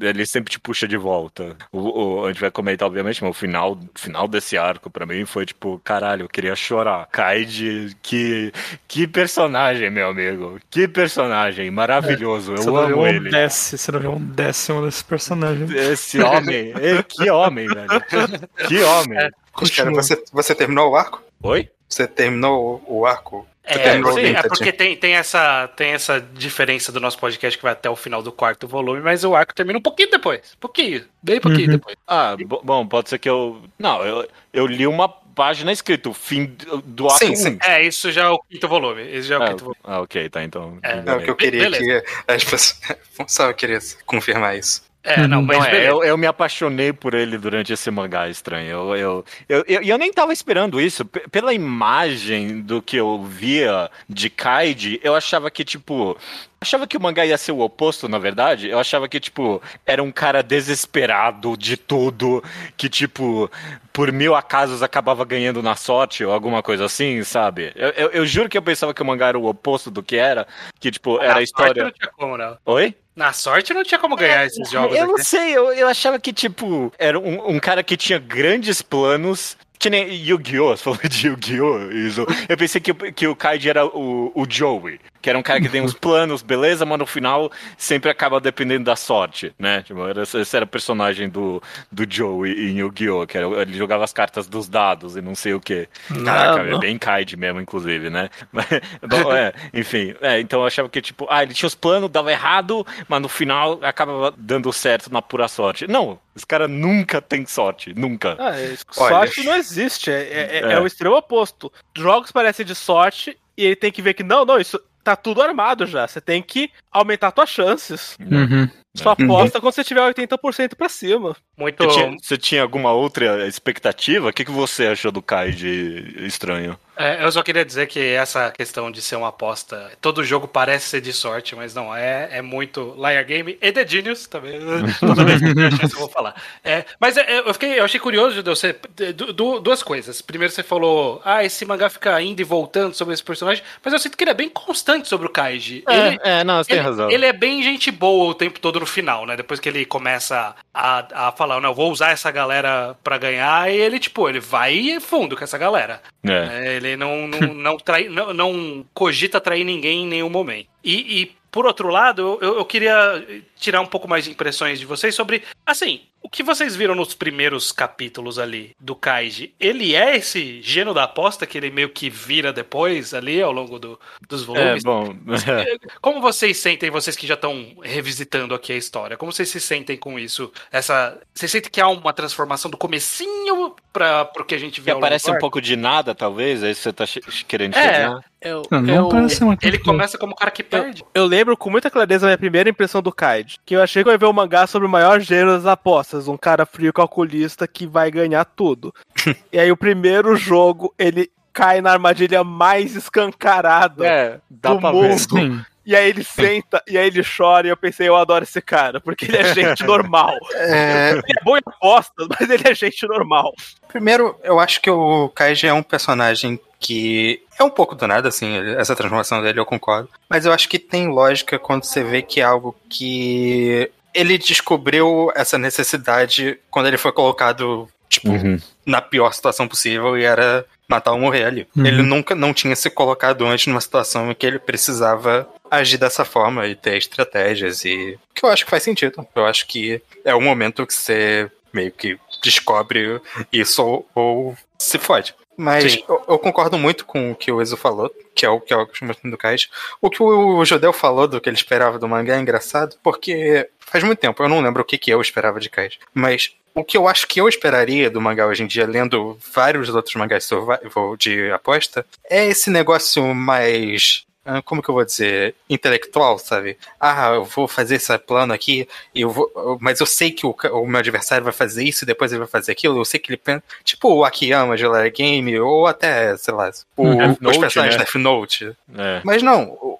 [0.00, 1.56] Ele sempre te puxa de volta.
[1.72, 5.24] O, o- a gente vai comentar, obviamente, mas o final, final desse arco pra mim
[5.24, 7.08] foi tipo, caralho, eu queria chorar.
[7.10, 8.52] Kaide, que,
[8.86, 10.58] que personagem, meu amigo.
[10.70, 12.52] Que personagem maravilhoso.
[12.56, 13.30] Você Eu amo um ele.
[13.30, 15.66] décimo, você não viu um décimo desse personagem.
[15.76, 16.72] Esse homem,
[17.08, 17.88] que homem, velho.
[18.68, 19.18] Que homem.
[19.18, 19.94] Cara, Continua.
[20.02, 21.22] você, você terminou o arco?
[21.42, 21.68] Oi?
[21.88, 23.46] Você terminou o arco?
[23.64, 27.56] Você É, terminou sim, é porque tem, tem, essa, tem essa diferença do nosso podcast
[27.56, 30.40] que vai até o final do quarto volume, mas o arco termina um pouquinho depois.
[30.58, 31.76] Pouquinho, bem pouquinho Uhum.
[31.76, 31.96] depois.
[32.06, 33.62] Ah, bo- bom, pode ser que eu.
[33.78, 37.36] Não, eu, eu li uma página escrito fim do- ato Sim, 1.
[37.36, 37.58] sim.
[37.62, 39.02] É, isso já é o quinto volume.
[39.02, 39.80] Esse já é o Ah, quinto volume.
[39.84, 40.78] ah, ok, tá, então.
[40.82, 41.84] É, É o que eu queria Beleza.
[41.84, 42.80] que as pessoas.
[43.28, 44.82] Só eu queria confirmar isso.
[45.04, 48.68] É, não, mas Não, é, eu, eu me apaixonei por ele durante esse mangá estranho.
[48.70, 51.04] Eu, eu, eu, eu, eu nem tava esperando isso.
[51.04, 56.16] P- pela imagem do que eu via de Kaide, eu achava que, tipo.
[56.60, 58.68] Achava que o mangá ia ser o oposto, na verdade.
[58.68, 62.40] Eu achava que, tipo, era um cara desesperado de tudo,
[62.76, 63.50] que, tipo,
[63.92, 67.72] por mil acasos acabava ganhando na sorte ou alguma coisa assim, sabe?
[67.74, 70.14] Eu, eu, eu juro que eu pensava que o mangá era o oposto do que
[70.14, 70.46] era,
[70.78, 71.82] que, tipo, era a história.
[71.82, 72.56] não tinha como, não.
[72.64, 72.94] Oi?
[73.14, 75.24] Na sorte não tinha como ganhar esses jogos Eu não aqui.
[75.24, 79.56] sei, eu, eu achava que, tipo, era um, um cara que tinha grandes planos.
[79.82, 80.76] Que nem Yu-Gi-Oh!
[80.76, 81.90] Você falou de Yu-Gi-Oh!
[81.90, 82.24] Isso.
[82.48, 85.60] Eu pensei que, o- que o Kaiji era o, o Joey, que era um cara
[85.60, 89.82] que tem uns planos, beleza, mas no final sempre acaba dependendo da sorte, né?
[89.82, 93.26] Tipo, era, esse era o personagem do, do Joey em Yu-Gi-Oh!
[93.26, 95.88] Que era, ele jogava as cartas dos dados e não sei o quê.
[96.24, 98.30] Caraca, é bem Kaiji mesmo, inclusive, né?
[98.52, 98.66] Mas,
[99.02, 102.30] bom, é, enfim, é, então eu achava que, tipo, ah, ele tinha os planos, dava
[102.30, 105.88] errado, mas no final acabava dando certo na pura sorte.
[105.88, 108.36] Não, esse cara nunca tem sorte, nunca.
[108.38, 109.10] Ah, é- Olha.
[109.26, 109.71] sorte não existe.
[110.10, 110.72] É, é- é- É.
[110.74, 111.72] é o extremo oposto.
[111.96, 115.42] Jogos parecem de sorte e ele tem que ver que não, não, isso tá tudo
[115.42, 116.06] armado já.
[116.06, 118.16] Você tem que aumentar suas chances.
[118.20, 118.68] Uhum.
[118.94, 121.34] Só aposta quando você tiver 80% pra cima.
[121.56, 121.82] Muito.
[121.82, 124.28] Você tinha, você tinha alguma outra expectativa?
[124.28, 126.78] O que, que você achou do Kaiji estranho?
[127.02, 129.90] É, eu só queria dizer que essa questão de ser uma aposta.
[130.00, 131.94] Todo jogo parece ser de sorte, mas não.
[131.94, 134.60] É, é muito Liar Game e The Genius também.
[135.00, 136.34] Toda vez que eu chance eu vou falar.
[136.64, 138.74] É, mas é, eu, fiquei, eu achei curioso de você.
[139.14, 140.22] du- du- duas coisas.
[140.22, 143.98] Primeiro, você falou, ah, esse mangá fica indo e voltando sobre esse personagem, mas eu
[143.98, 145.82] sinto que ele é bem constante sobre o Kaiji.
[145.88, 149.26] ele, é, não, você ele, ele é bem gente boa o tempo todo no final,
[149.26, 149.36] né?
[149.36, 153.76] Depois que ele começa a, a falar, não, vou usar essa galera pra ganhar, e
[153.76, 156.02] ele, tipo, ele vai fundo com essa galera.
[156.24, 156.32] É.
[156.32, 160.68] É, ele não, não, não, trai, não, não cogita trair ninguém em nenhum momento.
[160.82, 163.22] E, e, por outro lado, eu, eu queria
[163.56, 167.14] tirar um pouco mais de impressões de vocês sobre, assim, o que vocês viram nos
[167.14, 169.52] primeiros capítulos ali do Kaiji.
[169.58, 173.78] Ele é esse gênio da aposta que ele meio que vira depois ali ao longo
[173.78, 174.82] do, dos É, volumes?
[174.84, 175.14] bom.
[176.00, 179.96] Como vocês sentem, vocês que já estão revisitando aqui a história, como vocês se sentem
[179.96, 180.52] com isso?
[180.70, 184.86] Essa, vocês sentem que há uma transformação do comecinho para pro que a gente vê
[184.86, 186.62] Que ao do um pouco de nada, talvez?
[186.62, 187.82] É isso que você tá che- querendo É.
[187.82, 188.24] chegar?
[188.40, 191.04] Eu, Não, não eu, parece uma Ele começa como o cara que perde.
[191.14, 193.22] eu lembro com muita clareza a minha primeira impressão do Kaid.
[193.22, 195.64] Card, que eu achei que eu ia ver um mangá sobre o maior gênero das
[195.64, 198.94] apostas, um cara frio calculista que vai ganhar tudo.
[199.52, 204.90] e aí o primeiro jogo, ele cai na armadilha mais escancarada É, dá do pra
[204.92, 204.96] ver.
[204.96, 205.66] mundo.
[205.84, 209.00] E aí ele senta, e aí ele chora, e eu pensei, eu adoro esse cara,
[209.00, 210.32] porque ele é gente normal.
[210.54, 213.52] É, Ele é bom em apostas, mas ele é gente normal.
[213.88, 218.28] primeiro, eu acho que o Kaiji é um personagem que é um pouco do nada,
[218.28, 220.08] assim, essa transformação dele eu concordo.
[220.30, 225.30] Mas eu acho que tem lógica quando você vê que é algo que ele descobriu
[225.34, 228.58] essa necessidade quando ele foi colocado, tipo, Uhum.
[228.84, 231.66] na pior situação possível e era matar ou morrer ali.
[231.76, 231.86] Uhum.
[231.86, 236.24] Ele nunca não tinha se colocado antes numa situação em que ele precisava agir dessa
[236.24, 239.26] forma e ter estratégias e que eu acho que faz sentido.
[239.34, 243.18] Eu acho que é o momento que você meio que descobre
[243.50, 245.34] isso ou, ou se fode.
[245.56, 248.72] Mas eu, eu concordo muito com o que o Ezo falou, que é o que
[248.72, 249.68] eu gosto muito do Kaiji.
[250.00, 254.02] O que o Judeu falou do que ele esperava do mangá é engraçado, porque faz
[254.02, 255.98] muito tempo, eu não lembro o que, que eu esperava de Kaiji.
[256.14, 259.88] Mas o que eu acho que eu esperaria do mangá hoje em dia, lendo vários
[259.90, 264.24] outros mangás survival de aposta, é esse negócio mais.
[264.44, 265.54] Ah, Como que eu vou dizer?
[265.68, 266.76] Intelectual, sabe?
[267.00, 270.86] Ah, eu vou fazer esse plano aqui, eu vou, mas eu sei que o, o
[270.86, 272.98] meu adversário vai fazer isso e depois ele vai fazer aquilo.
[272.98, 273.62] Eu sei que ele pensa.
[273.84, 277.08] Tipo o Akiyama de Lara Game, ou até, sei lá, o,
[277.48, 278.04] os personagens né?
[278.04, 278.76] Death Note.
[278.96, 279.20] É.
[279.24, 279.91] Mas não,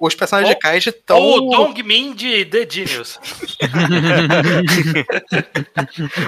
[0.00, 1.18] os personagens Ou- de Kaiji estão.
[1.18, 3.18] Ou o Dong Min de The Genius.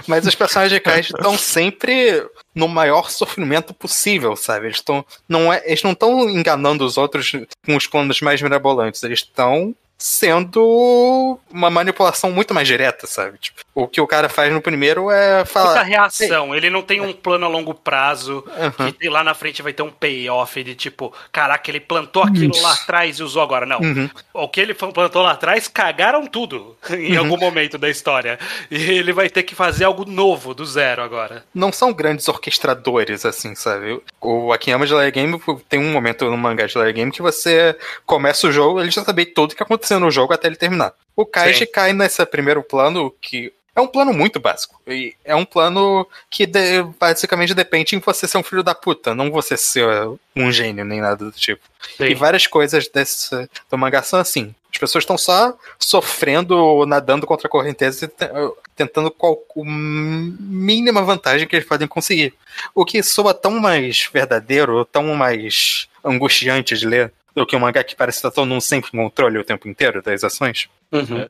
[0.06, 4.66] Mas os personagens de Kaiji estão sempre no maior sofrimento possível, sabe?
[4.66, 7.32] Eles estão não é, eles não estão enganando os outros
[7.64, 13.36] com os planos mais mirabolantes, eles estão sendo uma manipulação muito mais direta, sabe?
[13.38, 16.54] Tipo, o que o cara faz no primeiro é Muita falar, reação.
[16.54, 18.92] Ele não tem um plano a longo prazo Aham.
[18.92, 22.72] que lá na frente vai ter um payoff de tipo, caraca, ele plantou aquilo lá
[22.72, 23.66] atrás e usou agora.
[23.66, 23.78] Não.
[23.78, 24.08] Uhum.
[24.32, 28.38] O que ele plantou lá atrás, cagaram tudo em algum momento da história.
[28.70, 31.44] E ele vai ter que fazer algo novo, do zero agora.
[31.54, 34.00] não são grandes orquestradores, assim, sabe?
[34.18, 37.76] O Akiyama de Layer Game tem um momento no mangá de Layer Game que você
[38.06, 40.92] começa o jogo, ele já sabe tudo o que aconteceu no jogo até ele terminar.
[41.16, 41.72] O Kaiji Sim.
[41.72, 44.80] cai nesse primeiro plano que é um plano muito básico.
[44.86, 49.14] E é um plano que de- basicamente depende em você ser um filho da puta,
[49.14, 49.86] não você ser
[50.34, 51.62] um gênio nem nada do tipo.
[51.98, 54.54] E várias coisas desse do mangá são assim.
[54.72, 58.28] As pessoas estão só sofrendo, nadando contra a correnteza e te-
[58.76, 62.34] tentando qual a mínima vantagem que eles podem conseguir.
[62.74, 67.82] O que soa tão mais verdadeiro, tão mais angustiante de ler do que um mangá
[67.82, 70.68] que parece estar todo mundo sempre em controle o tempo inteiro das ações.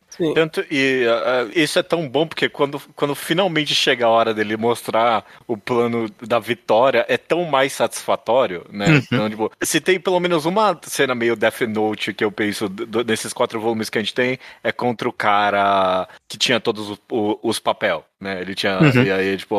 [0.08, 0.32] Sim.
[0.34, 4.56] Tanto, e ah, isso é tão bom porque quando, quando finalmente chega a hora dele
[4.56, 8.86] mostrar o plano da vitória, é tão mais satisfatório, né?
[9.12, 13.04] Então, tipo, se tem pelo menos uma cena meio Death Note que eu penso do-
[13.04, 16.98] nesses quatro volumes que a gente tem, é contra o cara que tinha todos os,
[17.10, 18.40] o- os papel, né?
[18.40, 18.78] Ele tinha.
[19.04, 19.56] E aí, tipo,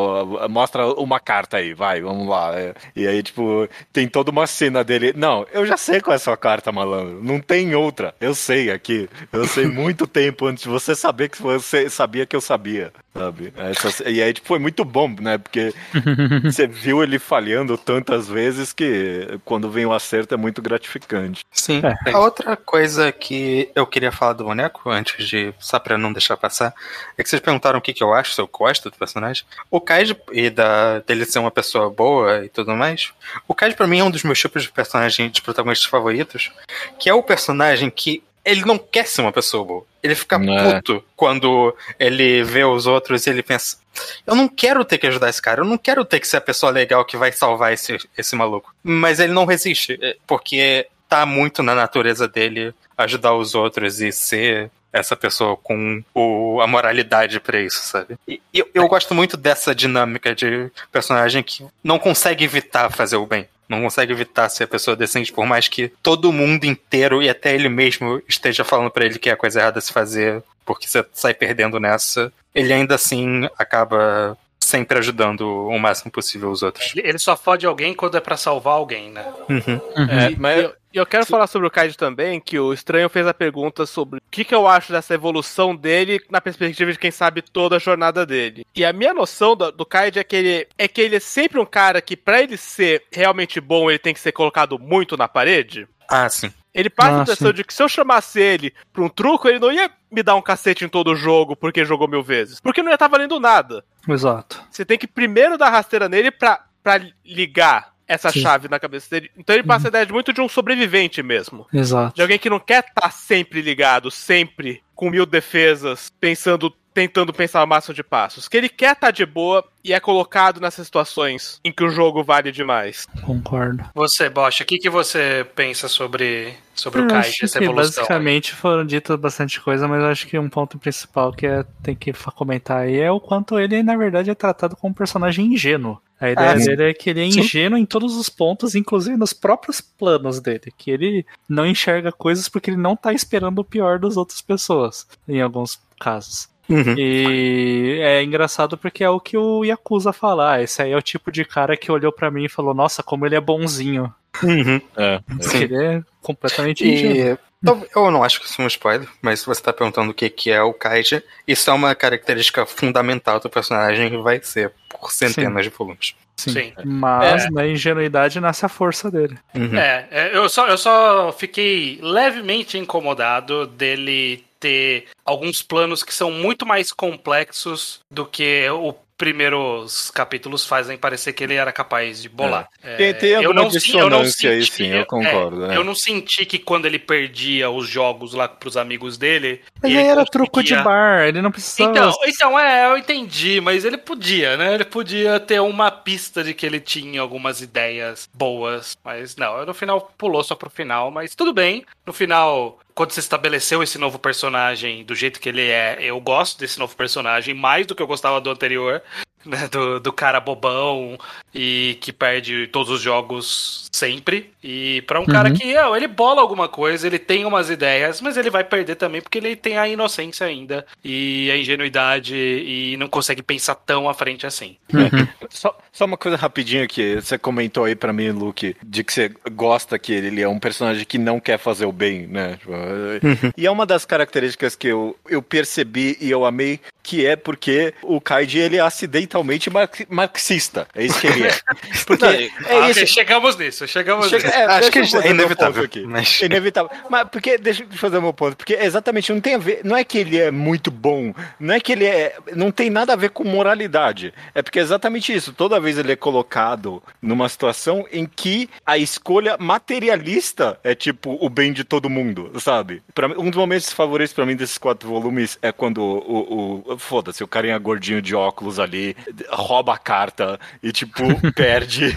[0.49, 2.53] mostra uma carta aí, vai, vamos lá.
[2.59, 2.73] é.
[2.95, 5.13] E aí, tipo, tem toda uma cena dele.
[5.15, 7.19] Não, eu já sei qual é a sua carta, malandro.
[7.23, 8.13] Não tem outra.
[8.21, 9.09] Eu sei aqui.
[9.33, 13.53] Eu sei muito tempo antes de você saber que você sabia que eu sabia, sabe?
[13.57, 15.37] Essa- e aí, tipo, foi muito bom, né?
[15.37, 15.73] Porque
[16.43, 21.43] você viu ele falhando tantas vezes que quando vem o acerto é muito gratificante.
[21.51, 21.81] Sim.
[22.05, 22.11] É.
[22.11, 25.53] A outra coisa que eu queria falar do boneco, antes de.
[25.59, 26.73] só pra não deixar passar,
[27.17, 29.43] é que vocês perguntaram o que, que eu acho, se eu gosto do personagem.
[29.69, 33.11] O Kaiji, e da, dele ser uma pessoa boa e tudo mais,
[33.47, 36.51] o Kaiji pra mim é um dos meus tipos de personagem de protagonistas favoritos,
[36.99, 38.23] que é o personagem que.
[38.43, 39.85] Ele não quer ser uma pessoa boa.
[40.01, 40.73] Ele fica É.
[40.73, 43.77] puto quando ele vê os outros e ele pensa:
[44.25, 46.41] Eu não quero ter que ajudar esse cara, eu não quero ter que ser a
[46.41, 48.73] pessoa legal que vai salvar esse, esse maluco.
[48.81, 54.11] Mas ele não resiste, é, porque tá muito na natureza dele ajudar os outros e
[54.11, 58.17] ser essa pessoa com o, a moralidade pra isso, sabe?
[58.27, 63.25] E eu, eu gosto muito dessa dinâmica de personagem que não consegue evitar fazer o
[63.25, 63.47] bem.
[63.69, 67.55] Não consegue evitar ser a pessoa decente, por mais que todo mundo inteiro e até
[67.55, 71.05] ele mesmo esteja falando pra ele que é a coisa errada se fazer, porque você
[71.13, 72.33] sai perdendo nessa.
[72.53, 74.37] Ele ainda assim acaba
[74.71, 76.93] sempre ajudando o máximo possível os outros.
[76.95, 79.25] Ele só fode alguém quando é pra salvar alguém, né?
[79.49, 80.09] Uhum.
[80.09, 83.27] É, E mas eu, eu quero falar sobre o Kaiji também, que o Estranho fez
[83.27, 87.11] a pergunta sobre o que, que eu acho dessa evolução dele na perspectiva de quem
[87.11, 88.65] sabe toda a jornada dele.
[88.73, 91.59] E a minha noção do, do Kaiji é que, ele, é que ele é sempre
[91.59, 95.27] um cara que, pra ele ser realmente bom, ele tem que ser colocado muito na
[95.27, 95.87] parede.
[96.09, 96.51] Ah, sim.
[96.73, 97.53] Ele passa Ah, a impressão sim.
[97.53, 100.41] de que se eu chamasse ele pra um truco, ele não ia me dar um
[100.41, 102.61] cacete em todo o jogo porque jogou mil vezes.
[102.61, 103.83] Porque não ia estar valendo nada.
[104.07, 104.63] Exato.
[104.69, 107.91] Você tem que primeiro dar rasteira nele pra, pra ligar.
[108.07, 108.41] essa Sim.
[108.41, 109.31] chave na cabeça dele.
[109.37, 111.65] Então ele passa a ideia de muito de um sobrevivente mesmo.
[111.73, 112.15] Exato.
[112.15, 117.63] De alguém que não quer estar sempre ligado, sempre com mil defesas, pensando, tentando pensar
[117.63, 118.47] o máximo de passos.
[118.47, 122.23] Que ele quer estar de boa e é colocado nessas situações em que o jogo
[122.23, 123.07] vale demais.
[123.23, 123.83] Concordo.
[123.95, 128.03] Você, Bosch, o que, que você pensa sobre, sobre o Eu acho essa que evolução?
[128.03, 131.95] basicamente foram ditas bastante coisa, mas eu acho que um ponto principal que é, tem
[131.95, 135.99] que comentar aí é o quanto ele, na verdade, é tratado como um personagem ingênuo.
[136.19, 136.65] A ideia Ah, sim.
[136.67, 137.39] dele é que ele é Sim.
[137.39, 140.71] ingênuo em todos os pontos, inclusive nos próprios planos dele.
[140.77, 145.07] Que ele não enxerga coisas porque ele não tá esperando o pior das outras pessoas,
[145.27, 146.47] em alguns casos.
[146.71, 146.95] Uhum.
[146.97, 150.53] E é engraçado porque é o que o Yakuza fala.
[150.53, 153.03] Ah, esse aí é o tipo de cara que olhou pra mim e falou: Nossa,
[153.03, 154.13] como ele é bonzinho.
[154.41, 154.81] Uhum.
[154.95, 155.19] É.
[155.41, 155.63] Sim.
[155.63, 156.85] Ele é completamente.
[156.85, 160.11] E eu, eu não acho que isso é um spoiler, mas se você tá perguntando
[160.11, 164.41] o que, que é o Kaiji, isso é uma característica fundamental do personagem que vai
[164.41, 166.15] ser por centenas de volumes.
[166.37, 166.51] Sim.
[166.51, 166.73] Sim.
[166.83, 169.37] Mas na ingenuidade nasce a força dele.
[169.53, 169.77] Uhum.
[169.77, 176.31] É, é, eu, só, eu só fiquei levemente incomodado dele ter alguns planos que são
[176.31, 182.27] muito mais complexos do que o primeiros capítulos fazem parecer que ele era capaz de
[182.27, 182.67] bolar.
[182.83, 185.77] É, Tem- tem eu não eu não dissonância aí, senti- sim, eu concordo, é, é.
[185.77, 189.61] Eu não senti que quando ele perdia os jogos lá pros amigos dele.
[189.79, 191.91] Mas ele aí era truco de conseguia- bar, ele não precisava.
[191.91, 194.73] Então, então, é, eu entendi, mas ele podia, né?
[194.73, 199.73] Ele podia ter uma pista de que ele tinha algumas ideias boas, mas não, no
[199.75, 201.85] final pulou só pro final, mas tudo bem.
[202.07, 206.59] No final, quando você estabeleceu esse novo personagem do jeito que ele é, eu gosto
[206.59, 209.01] desse novo personagem mais do que eu gostava do anterior.
[209.51, 211.17] Né, do, do cara bobão
[211.53, 214.51] e que perde todos os jogos sempre.
[214.63, 215.55] E pra um cara Uhum.
[215.55, 219.19] que ó, ele bola alguma coisa, ele tem umas ideias, mas ele vai perder também
[219.19, 224.13] porque ele tem a inocência ainda e a ingenuidade e não consegue pensar tão à
[224.13, 224.77] frente assim.
[225.49, 229.29] Só, só uma coisa rapidinho que você comentou aí pra mim, Luke, de que você
[229.51, 232.55] gosta que ele é um personagem que não quer fazer o bem, né?
[232.57, 237.25] Tipo, é- E é uma das características que eu, eu percebi e eu amei, que
[237.25, 240.87] é porque o Kaiji, ele é acidentalmente mar- marxista.
[240.95, 241.51] É isso que ele é.
[242.05, 243.05] Porque é Ah, isso.
[243.07, 244.57] chegamos nisso, chegamos Chega- nisso.
[244.57, 245.83] é, Acho que é inevitável.
[245.83, 246.01] aqui.
[246.05, 246.41] Mas...
[246.41, 246.89] É inevitável.
[247.09, 249.95] Mas porque, deixa eu fazer o meu ponto, porque exatamente não tem a ver, não
[249.95, 253.15] é que ele é muito bom, não é que ele é, não tem nada a
[253.15, 254.33] ver com moralidade.
[254.53, 258.97] É porque é exatamente isso, toda vez ele é colocado numa situação em que a
[258.97, 259.57] escolha
[260.01, 263.01] materialista é tipo o bem de todo mundo, sabe?
[263.37, 267.47] Um dos momentos favoritos pra mim desses quatro volumes é quando o, o- foda-se, o
[267.47, 269.15] carinha gordinho de óculos ali
[269.49, 271.23] rouba a carta e tipo
[271.53, 272.13] perde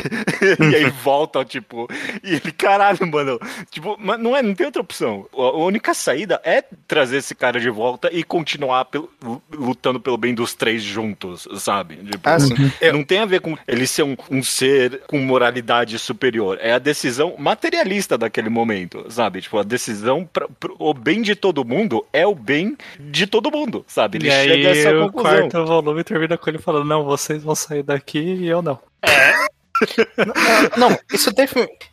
[0.70, 1.88] e aí volta, tipo,
[2.22, 3.38] e ele, caralho, mano,
[3.70, 5.26] tipo, mas não é, não tem outra opção.
[5.32, 9.10] A única saída é trazer esse cara de volta e continuar pelo-
[9.52, 11.96] lutando pelo bem dos três juntos, sabe?
[11.96, 12.54] Tipo, Ah, sim.
[12.92, 16.58] não tem a ver com ele ser um, um ser com moralidade superior.
[16.60, 19.40] É a decisão materialista daquele momento, sabe?
[19.40, 23.50] Tipo, a decisão pra, pro- o bem de todo mundo é o bem de todo
[23.50, 24.18] mundo, sabe?
[24.18, 25.48] Ele e aí chega a essa o conclusão.
[25.50, 28.78] quarto volume termina com ele falando: Não, vocês vão sair daqui e eu não.
[30.76, 31.30] Não, isso,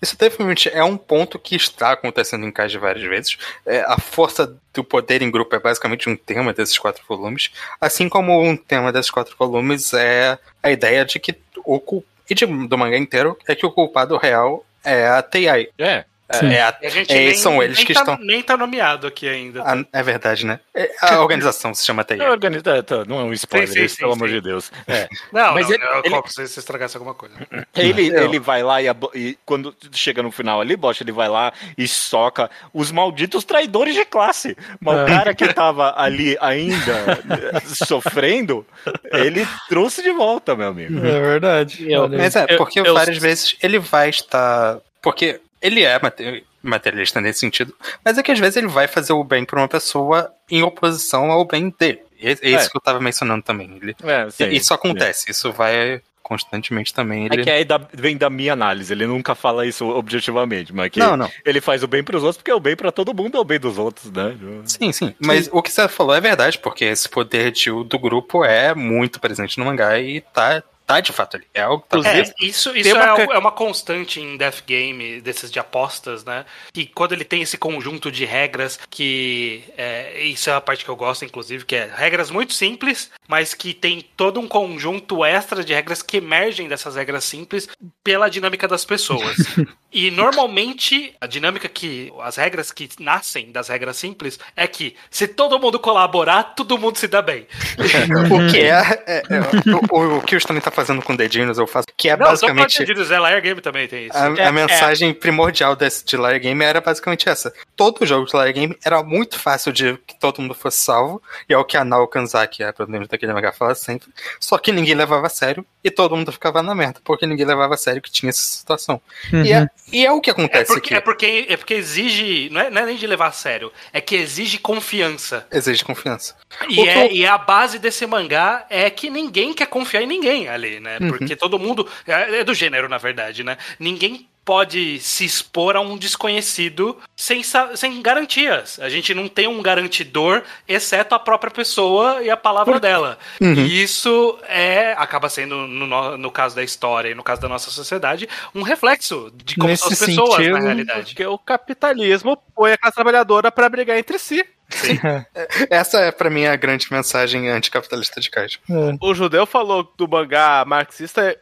[0.01, 3.37] isso definitivamente é um ponto que está acontecendo em Kaiji várias vezes.
[3.65, 7.49] É, a força do poder em grupo é basicamente um tema desses quatro volumes.
[7.79, 12.45] Assim como um tema desses quatro volumes é a ideia de que o e de-
[12.45, 15.67] do mangá inteiro é que o culpado real é a Teiai.
[15.77, 16.05] É.
[16.33, 16.53] Sim.
[16.53, 18.17] É, a- E a gente é, nem, são eles nem que tá, estão.
[18.19, 19.61] nem tá nomeado aqui ainda.
[19.63, 20.59] a- é verdade, né?
[20.75, 22.29] É, A organização se chama É Teiai.
[22.29, 24.17] organizado, tá, não é um spoiler, Sim, sim, isso, sim, pelo sim.
[24.19, 24.71] amor de Deus.
[24.87, 25.07] É.
[25.31, 27.35] Não, Mas não, ele- eu ele- se estragasse alguma coisa.
[27.75, 31.27] Ele, Eu- ele vai lá e, e quando chega no final ali, Bosch, ele vai
[31.29, 34.55] lá e soca os malditos traidores de classe.
[34.79, 35.03] Mas É.
[35.03, 37.21] o cara que tava ali ainda
[37.53, 38.65] eh, sofrendo,
[39.11, 40.97] ele trouxe de volta, meu amigo.
[41.05, 41.89] É verdade.
[41.91, 42.17] Eu- aí.
[42.17, 44.79] Mas é, Eu- porque eu- várias vezes ele vai estar.
[45.01, 49.13] Porque ele é mate- materialista nesse sentido, mas é que às vezes ele vai fazer
[49.13, 52.01] o bem pra uma pessoa em oposição ao bem dele.
[52.21, 52.69] É, é isso É.
[52.69, 53.79] que eu tava mencionando também.
[53.81, 57.23] Ele- É, sim, isso acontece, isso vai constantemente também.
[57.23, 57.43] É Ele...
[57.43, 61.17] que aí dá- vem da minha análise, ele nunca fala isso objetivamente, mas que Não,
[61.17, 61.29] não.
[61.43, 63.43] ele faz o bem pros outros porque é o bem pra todo mundo, é o
[63.43, 64.33] bem dos outros, né?
[64.65, 65.13] Sim, sim.
[65.19, 69.19] Mas o que você falou é verdade, porque esse poder de- do grupo é muito
[69.19, 71.45] presente no mangá e tá, tá de fato ali.
[71.53, 74.63] É algo que tá É, isso, isso tem uma é, é uma constante em Death
[74.65, 76.45] Game, desses de apostas, né?
[76.73, 80.89] Que quando ele tem esse conjunto de regras, que é, isso é a parte que
[80.89, 85.63] eu gosto, inclusive, que é regras muito simples, mas que tem todo um conjunto extra
[85.63, 87.69] de regras que emergem dessas regras simples
[88.03, 89.37] pela dinâmica das pessoas.
[89.93, 95.27] E normalmente a dinâmica que as regras que nascem das regras simples é que se
[95.27, 97.45] todo mundo colaborar, todo mundo se dá bem.
[98.31, 101.67] o que é, é- é- o, o que o também tá fazendo com Dedinos, eu
[101.67, 104.17] faço, que é Não, só basicamente pode dizer, Liar Game também tem isso.
[104.17, 107.53] a, É, a mensagem primordial desse de Liar Game era basicamente essa.
[107.75, 111.53] Todo jogo de Liar Game era muito fácil de que todo mundo fosse salvo, e
[111.53, 114.09] é o que a Nao Kanzaki, a protagonista daquele mangá, fala sempre.
[114.39, 117.75] Só que ninguém levava a sério e todo mundo ficava na merda, porque ninguém levava
[117.75, 118.99] a sério que tinha essa situação.
[119.31, 120.95] E, é, e é o que É acontece porque, aqui.
[120.95, 122.49] é, porque, é porque exige.
[122.49, 125.45] Não é, não é nem de levar a sério, é que exige confiança.
[125.51, 126.35] Exige confiança.
[126.67, 130.79] E é, e a base desse mangá é que ninguém quer confiar em ninguém ali,
[130.79, 130.97] né?
[130.99, 131.09] Uhum.
[131.09, 131.87] Porque todo mundo.
[132.07, 133.57] É é do gênero, na verdade, né?
[133.79, 137.41] Ninguém pode se expor a um desconhecido sem,
[137.75, 138.79] sem garantias.
[138.79, 143.17] A gente não tem um garantidor, exceto a própria pessoa e a palavra dela.
[143.39, 143.53] Uhum.
[143.53, 147.69] E isso é acaba sendo, no, no- caso da história e no caso da nossa
[147.69, 151.05] sociedade, um reflexo de como são as Nesse pessoas sentido, na realidade.
[151.13, 154.45] Porque o capitalismo põe a classe trabalhadora pra brigar entre si.
[155.69, 158.59] Essa é, pra mim, a grande mensagem anticapitalista de Kaiju.
[158.99, 161.37] O judeu falou do mangá marxista.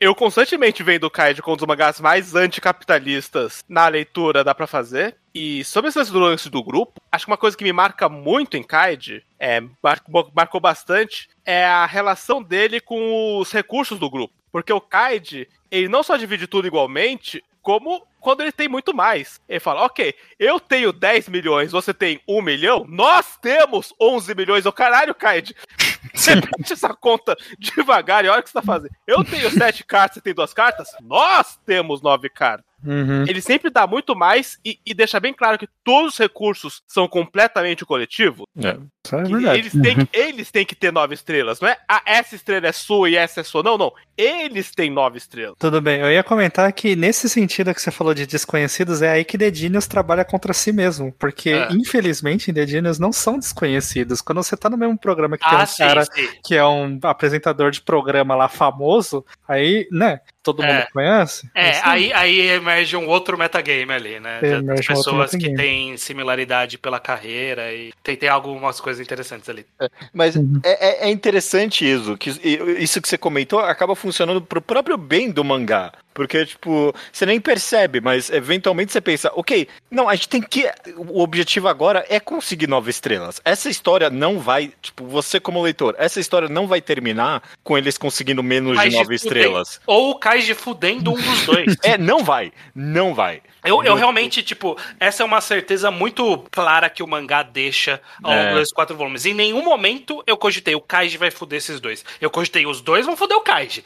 [0.00, 4.66] Eu constantemente vendo o Kaiju como um dos mangás mais anticapitalistas na leitura, dá pra
[4.66, 5.16] fazer.
[5.34, 8.08] E sobre esse lance do lance do grupo, acho que uma coisa que me marca
[8.08, 14.08] muito em Kaiji, é, marcou, marcou bastante, é a relação dele com os recursos do
[14.08, 14.32] grupo.
[14.52, 19.38] Porque o Kaiji, ele não só divide tudo igualmente, como quando ele tem muito mais.
[19.46, 24.64] Ele fala, ok, eu tenho 10 milhões, você tem 1 milhão, nós temos 11 milhões.
[24.64, 25.54] O caralho, Kaiji.
[26.14, 28.94] Você mete essa conta devagar e olha o que você tá fazendo.
[29.06, 30.88] Eu tenho 7 cartas, você tem duas cartas?
[31.00, 32.66] Nós temos 9 cartas.
[32.84, 33.24] Uhum.
[33.26, 37.08] Ele sempre dá muito mais e, e deixa bem claro que todos os recursos são
[37.08, 38.44] completamente coletivo.
[38.56, 39.58] Isso é verdade.
[39.58, 41.76] Eles têm, que, eles têm que ter nove estrelas, não é?
[41.88, 43.62] Ah, essa estrela é sua e essa é sua.
[43.62, 43.92] Não, não.
[44.16, 45.56] Eles têm nove estrelas.
[45.58, 49.24] Tudo bem, eu ia comentar que nesse sentido que você falou de desconhecidos, é aí
[49.24, 51.12] que The Genius trabalha contra si mesmo.
[51.18, 51.68] Porque, É.
[51.72, 54.20] infelizmente, The Genius não são desconhecidos.
[54.20, 56.28] Quando você tá no mesmo programa que tem Ah, um sim, cara sim.
[56.44, 60.72] que é um apresentador de programa lá famoso, aí, né, todo É.
[60.72, 61.48] mundo conhece.
[61.54, 64.38] É, Assim, aí, aí emerge um outro metagame ali, né?
[64.42, 69.00] É, Das emerge um pessoas que têm similaridade pela carreira e tem, tem algumas coisas
[69.00, 69.64] interessantes ali.
[70.12, 70.60] Mas Uhum.
[70.62, 72.30] é, é- é interessante isso, que
[72.78, 75.92] isso que você comentou acaba funcionando pro próprio bem do mangá.
[76.14, 80.70] Porque, tipo, você nem percebe, mas eventualmente você pensa, ok, não, a gente tem que.
[80.96, 83.40] O objetivo agora é conseguir nove estrelas.
[83.44, 87.98] Essa história não vai, tipo, você como leitor, essa história não vai terminar com eles
[87.98, 89.80] conseguindo menos de nove fudendo- estrelas.
[89.86, 91.74] Ou o Kaiji fudendo um dos dois.
[91.82, 93.42] É, não vai, não vai.
[93.64, 98.30] Eu, eu realmente, tipo, essa é uma certeza muito clara que o mangá deixa ao
[98.32, 98.54] longo É.
[98.56, 99.24] desses quatro volumes.
[99.26, 102.04] Em nenhum momento eu cogitei o Kaiji vai fuder esses dois.
[102.20, 103.84] Eu cogitei os dois vão fuder o Kaiji.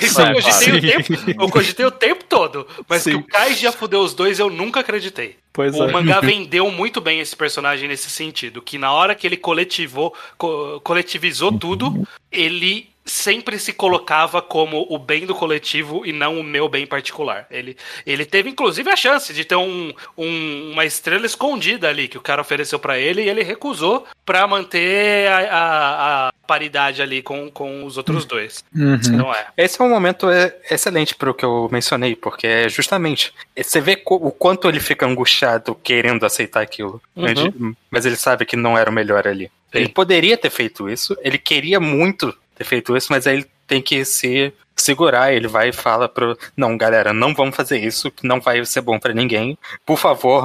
[0.00, 2.66] Isso eu cogitei o tempo, eu cogitei o tempo todo.
[2.88, 3.16] Mas que Sim.
[3.16, 5.36] o Kaiji ia fuder os dois, eu nunca acreditei.
[5.52, 5.92] Pois O é.
[5.92, 10.80] mangá vendeu muito bem esse personagem nesse sentido, que na hora que ele coletivou, co-
[10.82, 16.68] coletivizou tudo, ele sempre se colocava como o bem do coletivo e não o meu
[16.68, 17.46] bem particular.
[17.50, 17.76] Ele,
[18.06, 22.20] ele teve inclusive a chance de ter um, um- uma estrela escondida ali que o
[22.22, 27.50] cara ofereceu pra ele e ele recusou pra manter a, a- a paridade ali com,
[27.50, 28.64] com os outros dois.
[28.74, 28.94] Uhum.
[28.94, 29.46] Então é.
[29.56, 30.26] Esse é um momento
[30.70, 33.32] excelente pro que eu mencionei, porque é justamente.
[33.56, 37.00] Você vê o quanto ele fica angustiado querendo aceitar aquilo.
[37.16, 39.50] né, de- Mas ele sabe que não era o melhor ali.
[39.72, 43.80] Ele poderia ter feito isso, ele queria muito ter feito isso, mas aí ele tem
[43.82, 45.32] que se segurar.
[45.32, 46.36] Ele vai e fala pro.
[46.56, 49.56] Não, galera, não vamos fazer isso, que não vai ser bom pra ninguém.
[49.86, 50.44] Por favor,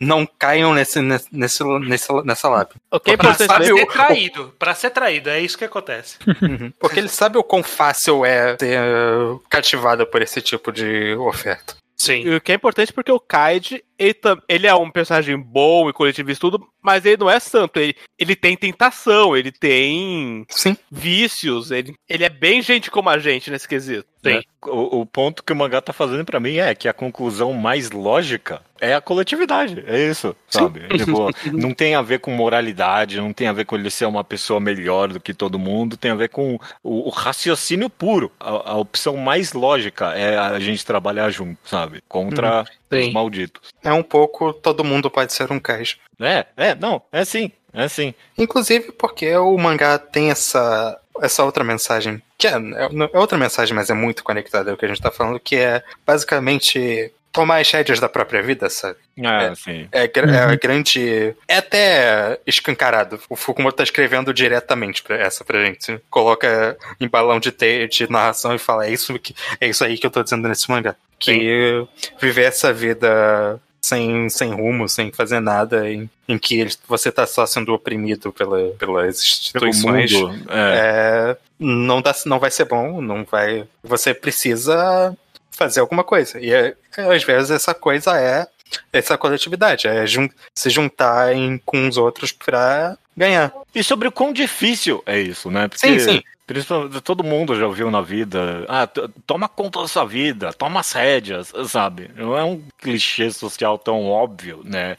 [0.00, 2.74] não caiam nesse, nesse, nesse, nessa lábia.
[2.90, 6.16] O que é Pra, ser o- traído, pra ser traído, é isso que acontece.
[6.80, 11.76] Porque ele sabe o quão fácil é ser uh, cativado por esse tipo de oferta.
[11.96, 12.22] Sim.
[12.22, 14.18] E o que é importante porque o Kaiji, ele,
[14.48, 17.78] ele é um personagem bom e coletivista e tudo, mas ele não é santo.
[17.78, 20.76] Ele, ele tem tentação, ele tem Sim.
[20.90, 24.06] vícios, ele, ele é bem gente como a gente nesse quesito.
[24.22, 24.36] Sim.
[24.36, 24.42] né?
[24.66, 27.90] O, o ponto que o mangá tá fazendo pra mim é que a conclusão mais
[27.90, 29.84] lógica é a coletividade.
[29.86, 30.80] É isso, sabe?
[30.96, 34.24] Tipo, não tem a ver com moralidade, não tem a ver com ele ser uma
[34.24, 38.32] pessoa melhor do que todo mundo, tem a ver com o, o raciocínio puro.
[38.40, 42.02] A, a opção mais lógica é a gente trabalhar junto, sabe?
[42.08, 42.64] Contra
[42.94, 43.08] Sim.
[43.08, 43.72] os malditos.
[43.82, 45.96] É um pouco todo mundo pode ser um kaiju.
[46.20, 48.14] É, é, não, é sim, é sim.
[48.38, 53.90] Inclusive porque o mangá tem essa, essa outra mensagem, que é, é outra mensagem, mas
[53.90, 58.00] é muito conectada ao que a gente tá falando, que é basicamente tomar as rédeas
[58.00, 58.96] da própria vida, sabe?
[59.22, 59.86] Ah, sim.
[59.92, 61.34] É, gra- é grande.
[61.46, 63.20] É até escancarado.
[63.28, 66.00] O Fukumoto tá escrevendo diretamente pra essa pra gente.
[66.08, 69.98] Coloca em balão de, te, de narração e fala: é isso, que, é isso aí
[69.98, 70.94] que eu tô dizendo nesse mangá.
[71.18, 71.84] Que
[72.20, 77.26] viver essa vida sem, sem rumo, sem fazer nada, em, em que ele- você tá
[77.26, 80.12] só sendo oprimido pela, pelas Pelo instituições.
[80.12, 80.44] mundo.
[80.50, 81.32] É.
[81.32, 83.66] É, não, dá, não vai ser bom, não vai.
[83.82, 85.14] Você precisa
[85.54, 86.38] fazer alguma coisa.
[86.40, 88.46] E é- às vezes essa coisa é
[88.92, 93.52] essa coletividade, é jun- se juntar em- com os outros pra ganhar.
[93.74, 95.68] E sobre o quão difícil é isso, né?
[95.68, 96.22] Porque Sim, sim.
[96.46, 98.64] Principalmente, todo mundo já ouviu na vida.
[98.68, 98.86] Ah,
[99.26, 102.10] toma conta da sua vida, toma as rédeas, sabe?
[102.14, 104.96] Não é um clichê social tão óbvio, né?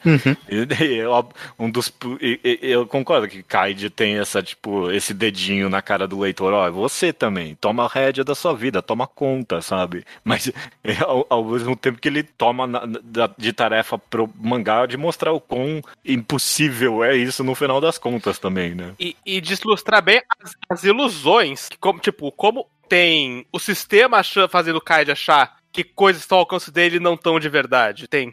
[0.48, 1.28] E- e eu-
[1.58, 1.92] um dos.
[2.20, 6.52] e- e- Eu concordo que Kaide tem essa, tipo, esse dedinho na cara do leitor.
[6.52, 10.04] Ó, você também, toma a rédea da sua vida, toma conta, sabe?
[10.24, 10.50] Mas
[10.82, 14.96] é, ao, ao mesmo tempo que ele toma na- da- de tarefa pro mangá de
[14.96, 18.92] mostrar o quão impossível é isso no final das contas também, né?
[18.98, 21.68] E, e deslustrar bem as, as ilusões.
[21.68, 26.24] Que, como, tipo, como tem o sistema achando, fazendo o Kaid achar que coisas que
[26.24, 28.08] estão ao alcance dele não estão de verdade.
[28.08, 28.32] Tem.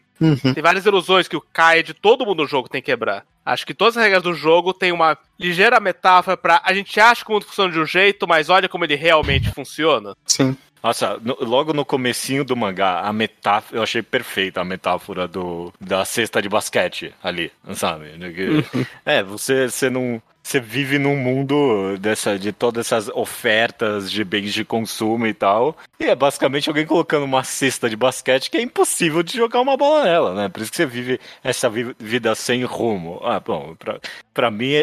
[0.53, 3.26] Tem várias ilusões que o Kaid, todo mundo no jogo tem que quebrar.
[3.45, 6.61] Acho que todas as regras do jogo tem uma ligeira metáfora pra.
[6.64, 9.51] A gente acha que o mundo funciona de um jeito, mas olha como ele realmente
[9.51, 10.16] funciona.
[10.26, 10.55] Sim.
[10.82, 15.74] Nossa, no- logo no comecinho do mangá, a metáfora, eu achei perfeita a metáfora do,
[15.80, 18.11] da cesta de basquete ali, sabe?
[18.34, 20.22] Que- é, você, você não.
[20.46, 25.76] Você vive num mundo dessa, de todas essas ofertas de bens de consumo e tal.
[25.98, 29.78] E é basicamente alguém colocando uma cesta de basquete que é impossível de jogar uma
[29.78, 30.50] bola nela, né?
[30.50, 33.22] Por isso que você vive essa vi- vida sem rumo.
[33.24, 34.00] Ah, bom, pra,
[34.34, 34.74] pra mim,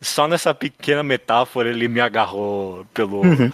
[0.00, 3.52] só nessa pequena metáfora ele me agarrou pelo, pe-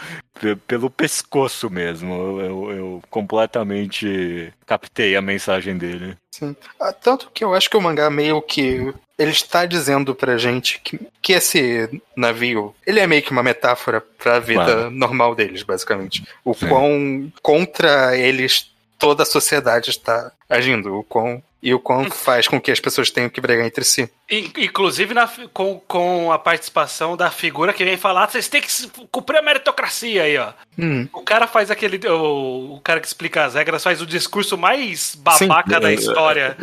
[0.66, 2.12] pelo pescoço mesmo.
[2.14, 6.16] Eu, eu- eu completamente captei a mensagem dele.
[6.30, 6.54] Sim.
[6.80, 8.92] Ah, Tanto que eu acho que o mangá meio que.
[9.18, 12.74] Ele está dizendo pra gente que, que esse navio.
[12.86, 14.90] Ele é meio que uma metáfora pra vida Claro.
[14.90, 16.24] normal deles, basicamente.
[16.42, 16.68] O Sim.
[16.68, 20.96] quão contra eles toda a sociedade está agindo.
[20.98, 24.10] O quão, e o quão faz com que as pessoas tenham que brigar entre si.
[24.30, 28.68] In- Inclusive na com, com a participação da figura que vem falar, vocês têm que
[29.10, 30.52] cumprir a meritocracia aí, ó.
[30.78, 31.06] Hum.
[31.12, 31.98] O cara faz aquele.
[32.08, 35.80] O, o cara que explica as regras faz o discurso mais babaca Sim.
[35.80, 36.56] da história.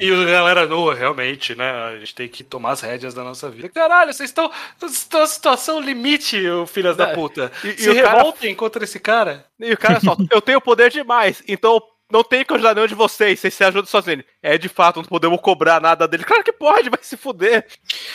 [0.00, 1.70] E, e a galera, não, realmente, né?
[1.70, 3.68] A gente tem que tomar as rédeas da nossa vida.
[3.68, 4.50] Caralho, vocês estão.
[5.12, 7.14] Na situação limite, filhas da É.
[7.14, 7.52] puta.
[7.64, 9.44] E- e Se o cara- revoltem contra esse cara.
[9.60, 11.80] E o cara só, eu tenho poder demais, então
[12.12, 14.24] não tenho que ajudar nenhum de vocês, vocês se ajudam sozinhos.
[14.42, 16.24] É de fato, não podemos cobrar nada dele.
[16.24, 17.66] Claro que pode, vai se fuder.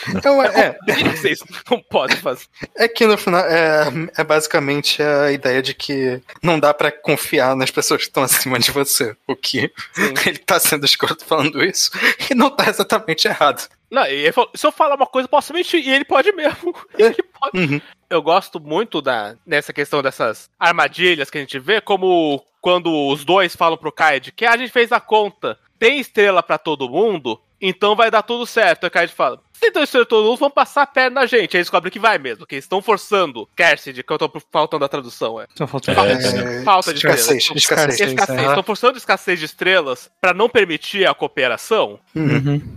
[0.08, 0.78] Então, é,
[1.16, 2.46] Vocês não podem fazer.
[2.76, 7.56] é que no final é, é basicamente a ideia de que não dá pra confiar
[7.56, 9.16] nas pessoas que estão acima de você.
[9.26, 9.72] O que
[10.24, 11.90] ele tá sendo escroto falando isso
[12.30, 13.68] e não tá exatamente errado.
[13.90, 15.84] Não, e ele falou, se eu falar uma coisa, eu posso mentir.
[15.84, 16.74] E ele pode mesmo.
[16.96, 17.58] Ele pode.
[17.58, 17.80] Uhum.
[18.10, 23.24] Eu gosto muito da, nessa questão dessas armadilhas que a gente vê, como quando os
[23.24, 26.86] dois falam pro Kaid que "Ah, a gente fez a conta, tem estrela pra todo
[26.86, 28.84] mundo, então vai dar tudo certo.
[28.84, 31.26] Aí o Kaid fala, se tem estrela pra todo mundo, vão passar a perna na
[31.26, 31.56] gente.
[31.56, 33.48] Aí eles descobrem que vai mesmo, que eles estão forçando.
[33.52, 35.46] Scarcity, que eu tô faltando a tradução, é.
[35.54, 37.62] Só falta Falta, É, falta de escassez, estrelas.
[37.94, 38.00] escassez.
[38.10, 38.48] Escassez.
[38.48, 41.98] Estão forçando escassez de estrelas pra não permitir a cooperação.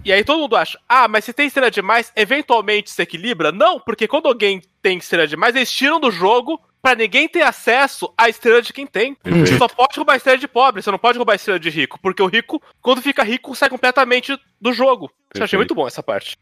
[0.06, 3.52] E aí todo mundo acha, ah, mas se tem estrela demais, eventualmente se equilibra?
[3.52, 8.12] Não, porque quando alguém tem estrela demais, eles tiram do jogo pra ninguém ter acesso
[8.18, 9.16] à estrela de quem tem.
[9.24, 11.70] Você só pode roubar a estrela de pobre, você não pode roubar a estrela de
[11.70, 15.12] rico, porque o rico, quando fica rico, sai completamente do jogo.
[15.34, 16.36] Eu achei muito bom essa parte.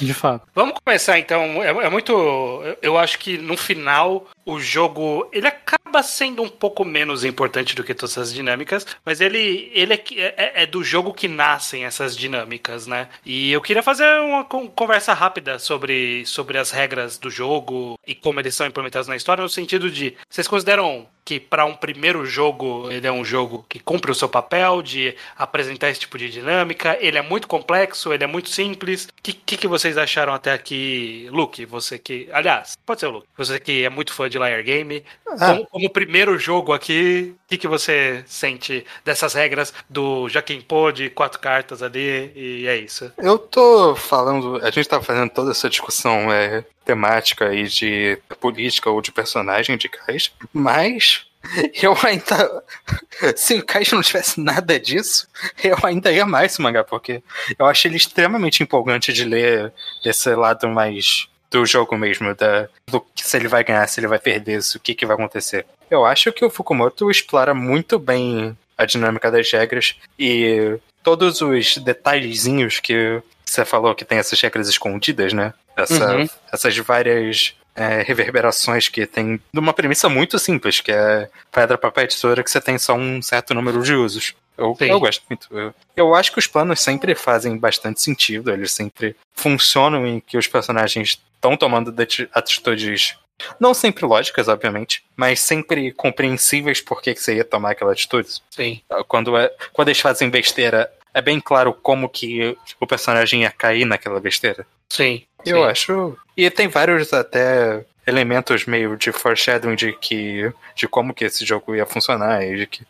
[0.00, 0.46] De fato.
[0.54, 1.62] Vamos começar então.
[1.62, 2.12] É, é muito.
[2.12, 7.74] eu- Eu acho que no final o jogo ele acaba sendo um pouco menos importante
[7.74, 11.28] do que todas essas dinâmicas, mas ele, ele é, que- é- é do jogo que
[11.28, 13.08] nascem essas dinâmicas, né?
[13.24, 18.14] E eu queria fazer uma con- conversa rápida sobre, sobre as regras do jogo e
[18.14, 22.26] como eles são implementados na história, no sentido de vocês consideram que para um primeiro
[22.26, 26.28] jogo ele é um jogo que cumpre o seu papel de apresentar esse tipo de
[26.28, 26.98] dinâmica.
[27.00, 29.06] Ele é muito complexo, ele é muito simples.
[29.06, 31.64] O que, que, que vocês acharam até aqui, Luke?
[31.64, 32.28] Você que.
[32.30, 33.26] Aliás, pode ser o Luke.
[33.38, 35.02] Você que é muito fã de Liar Game.
[35.26, 35.54] Ah.
[35.54, 40.60] Como, como primeiro jogo aqui, o que, que você sente dessas regras do já quem
[40.60, 43.12] pôde, quatro cartas ali, e é isso.
[43.18, 48.90] Eu tô falando, a gente tá fazendo toda essa discussão é, temática aí de política
[48.90, 51.26] ou de personagem de Caixa, mas
[51.82, 52.62] eu ainda.
[53.36, 55.28] Se o Caixa não tivesse nada disso,
[55.62, 57.22] eu ainda ia mais esse mangá, porque
[57.58, 59.72] eu acho ele extremamente empolgante de ler
[60.02, 61.28] desse lado mais
[61.58, 64.76] do jogo mesmo, da, do que se ele vai ganhar, se ele vai perder, se,
[64.76, 65.64] o que, que vai acontecer.
[65.90, 71.76] Eu acho que o Fukumoto explora muito bem a dinâmica das regras e todos os
[71.78, 75.54] detalhezinhos que você falou que tem essas regras escondidas, né?
[75.76, 76.28] Essa- Uhum.
[76.52, 82.04] Essas várias é, reverberações que tem de uma premissa muito simples, que é pedra, papel
[82.04, 84.34] e tesoura, que você tem só um certo número de usos.
[84.56, 85.48] Eu, eu gosto muito.
[85.50, 90.38] Eu, eu acho que os planos sempre fazem bastante sentido, eles sempre funcionam em que
[90.38, 93.16] os personagens estão tomando ati- atitudes
[93.60, 98.28] não sempre lógicas, obviamente, mas sempre compreensíveis por que, que você ia tomar aquela atitude.
[98.50, 98.80] Sim.
[99.08, 103.84] Quando, é, quando eles fazem besteira, é bem claro como que o personagem ia cair
[103.84, 104.66] naquela besteira.
[104.88, 105.24] Sim.
[105.44, 105.64] Eu Sim.
[105.64, 106.18] acho.
[106.36, 111.74] E tem vários até elementos meio de foreshadowing de que de como que esse jogo
[111.74, 112.82] ia funcionar e de que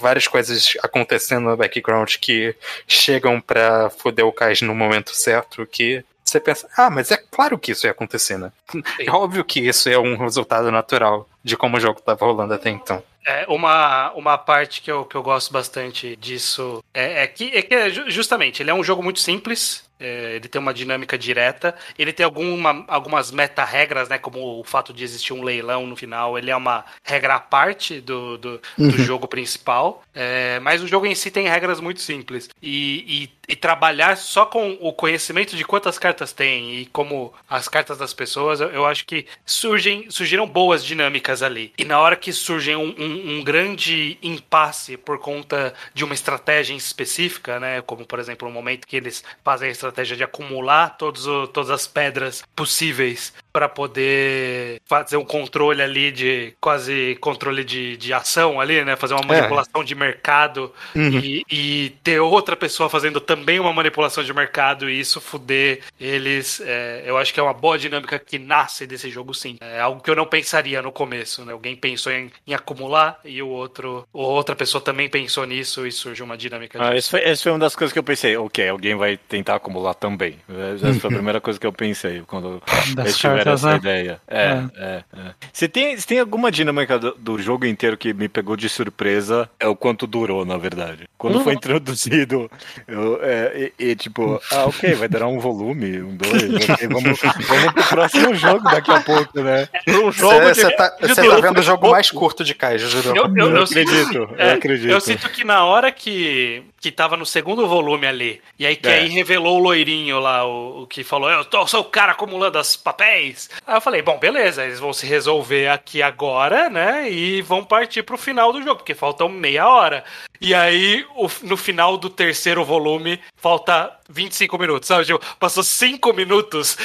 [0.00, 2.54] várias coisas acontecendo no background que
[2.88, 6.02] chegam pra foder o Kais no momento certo que
[6.32, 8.50] você pensa, ah, mas é claro que isso ia acontecer, né?
[8.98, 12.70] É óbvio que isso é um resultado natural de como o jogo tava rolando até
[12.70, 13.02] então.
[13.24, 17.62] É, uma, uma parte que eu, que eu gosto bastante disso é, é que, é
[17.62, 19.84] que é ju- justamente ele é um jogo muito simples.
[20.00, 21.72] é, ele tem uma dinâmica direta.
[21.96, 24.18] Ele tem alguma, algumas meta-regras, né?
[24.18, 26.36] Como o fato de existir um leilão no final.
[26.36, 30.02] Ele é uma regra à parte do, do, do jogo principal.
[30.12, 32.48] é, mas o jogo em si tem regras muito simples.
[32.60, 37.68] E, e, e trabalhar só com o conhecimento de quantas cartas tem e como as
[37.68, 41.72] cartas das pessoas, eu, eu acho que surgem, surgiram boas dinâmicas ali.
[41.78, 46.74] E na hora que surge um, um- um grande impasse por conta de uma estratégia
[46.74, 47.80] específica, né?
[47.82, 51.70] Como, por exemplo, no momento que eles fazem a estratégia de acumular todos o- todas
[51.70, 58.60] as pedras possíveis para poder fazer um controle ali de quase controle de, de ação
[58.60, 58.96] ali, né?
[58.96, 64.32] Fazer uma manipulação de mercado e, e ter outra pessoa fazendo também uma manipulação de
[64.32, 66.60] mercado e isso fuder eles.
[66.64, 69.56] é, eu acho que é uma boa dinâmica que nasce desse jogo, sim.
[69.60, 71.52] É algo que eu não pensaria no começo, né?
[71.52, 75.92] Alguém pensou em, em acumular e o outro, ou outra pessoa também pensou nisso e
[75.92, 78.36] surge uma dinâmica Ah, essa, foi, essa foi uma das coisas que eu pensei.
[78.36, 80.38] Ok, alguém vai tentar acumular também.
[80.74, 82.62] Essa foi a primeira coisa que eu pensei quando
[82.94, 83.76] Das eles tiveram cartas, essa né?
[83.76, 84.20] ideia.
[84.28, 85.32] É, é, é.
[85.52, 89.48] Você tem, tem alguma dinâmica do, do jogo inteiro que me pegou de surpresa?
[89.58, 91.08] É o quanto durou, na verdade.
[91.18, 92.50] Quando foi introduzido,
[92.88, 97.20] eu, é, e, e, tipo, ah, ok, vai durar um volume, um dois, ok, vamos,
[97.20, 99.68] vamos pro próximo jogo daqui a pouco, né?
[99.86, 102.56] Você tá, de tá vendo o jogo mais curto de
[102.88, 103.16] jurou.
[103.16, 104.90] Eu, eu, Eu eu acredito, eu acredito.
[104.90, 108.88] Eu sinto que na hora que, que tava no segundo volume ali, e aí que
[108.88, 108.94] É.
[108.94, 112.58] aí revelou o loirinho lá, o, o que falou, eu tô, sou o cara acumulando
[112.58, 113.48] as papéis.
[113.64, 117.08] Aí eu falei, bom, beleza, eles vão se resolver aqui agora, né?
[117.08, 120.02] E vão partir pro final do jogo, porque faltam meia hora.
[120.42, 125.04] E aí, o- no final do terceiro volume, falta 25 minutos, sabe?
[125.06, 126.76] Tipo, passou 5 minutos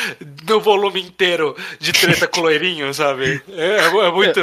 [0.48, 3.42] no volume inteiro de treta com loirinho, sabe?
[3.50, 3.78] É,
[4.08, 4.40] é muito.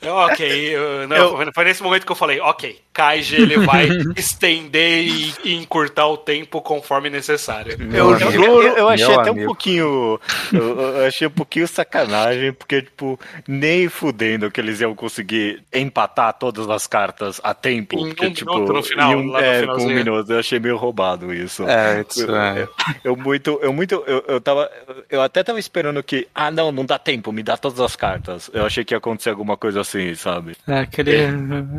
[0.00, 0.46] é, Ok,
[0.76, 5.54] eu- não, foi nesse momento que eu falei, ok, Kaiji ele vai estender e, e
[5.54, 7.76] encurtar o tempo conforme necessário.
[7.92, 8.44] Eu, juro,
[8.76, 9.46] eu achei Meu até um amigo.
[9.46, 10.20] pouquinho.
[10.52, 16.34] Eu, eu achei um pouquinho sacanagem, porque, tipo, nem fudendo que eles iam conseguir empatar
[16.34, 17.98] todas as cartas a tempo.
[17.98, 20.32] Em porque, um tipo, minuto no final, em um, lá no é, com um minuto.
[20.32, 21.66] Eu achei meio roubado isso.
[21.68, 22.62] É, isso é.
[22.62, 22.68] Eu,
[23.04, 24.70] eu muito, eu muito, eu, eu tava,
[25.10, 28.50] eu até tava esperando que, ah, não, não dá tempo, me dá todas as cartas.
[28.52, 30.56] Eu achei que ia acontecer alguma coisa assim, sabe?
[30.66, 31.16] É aquele,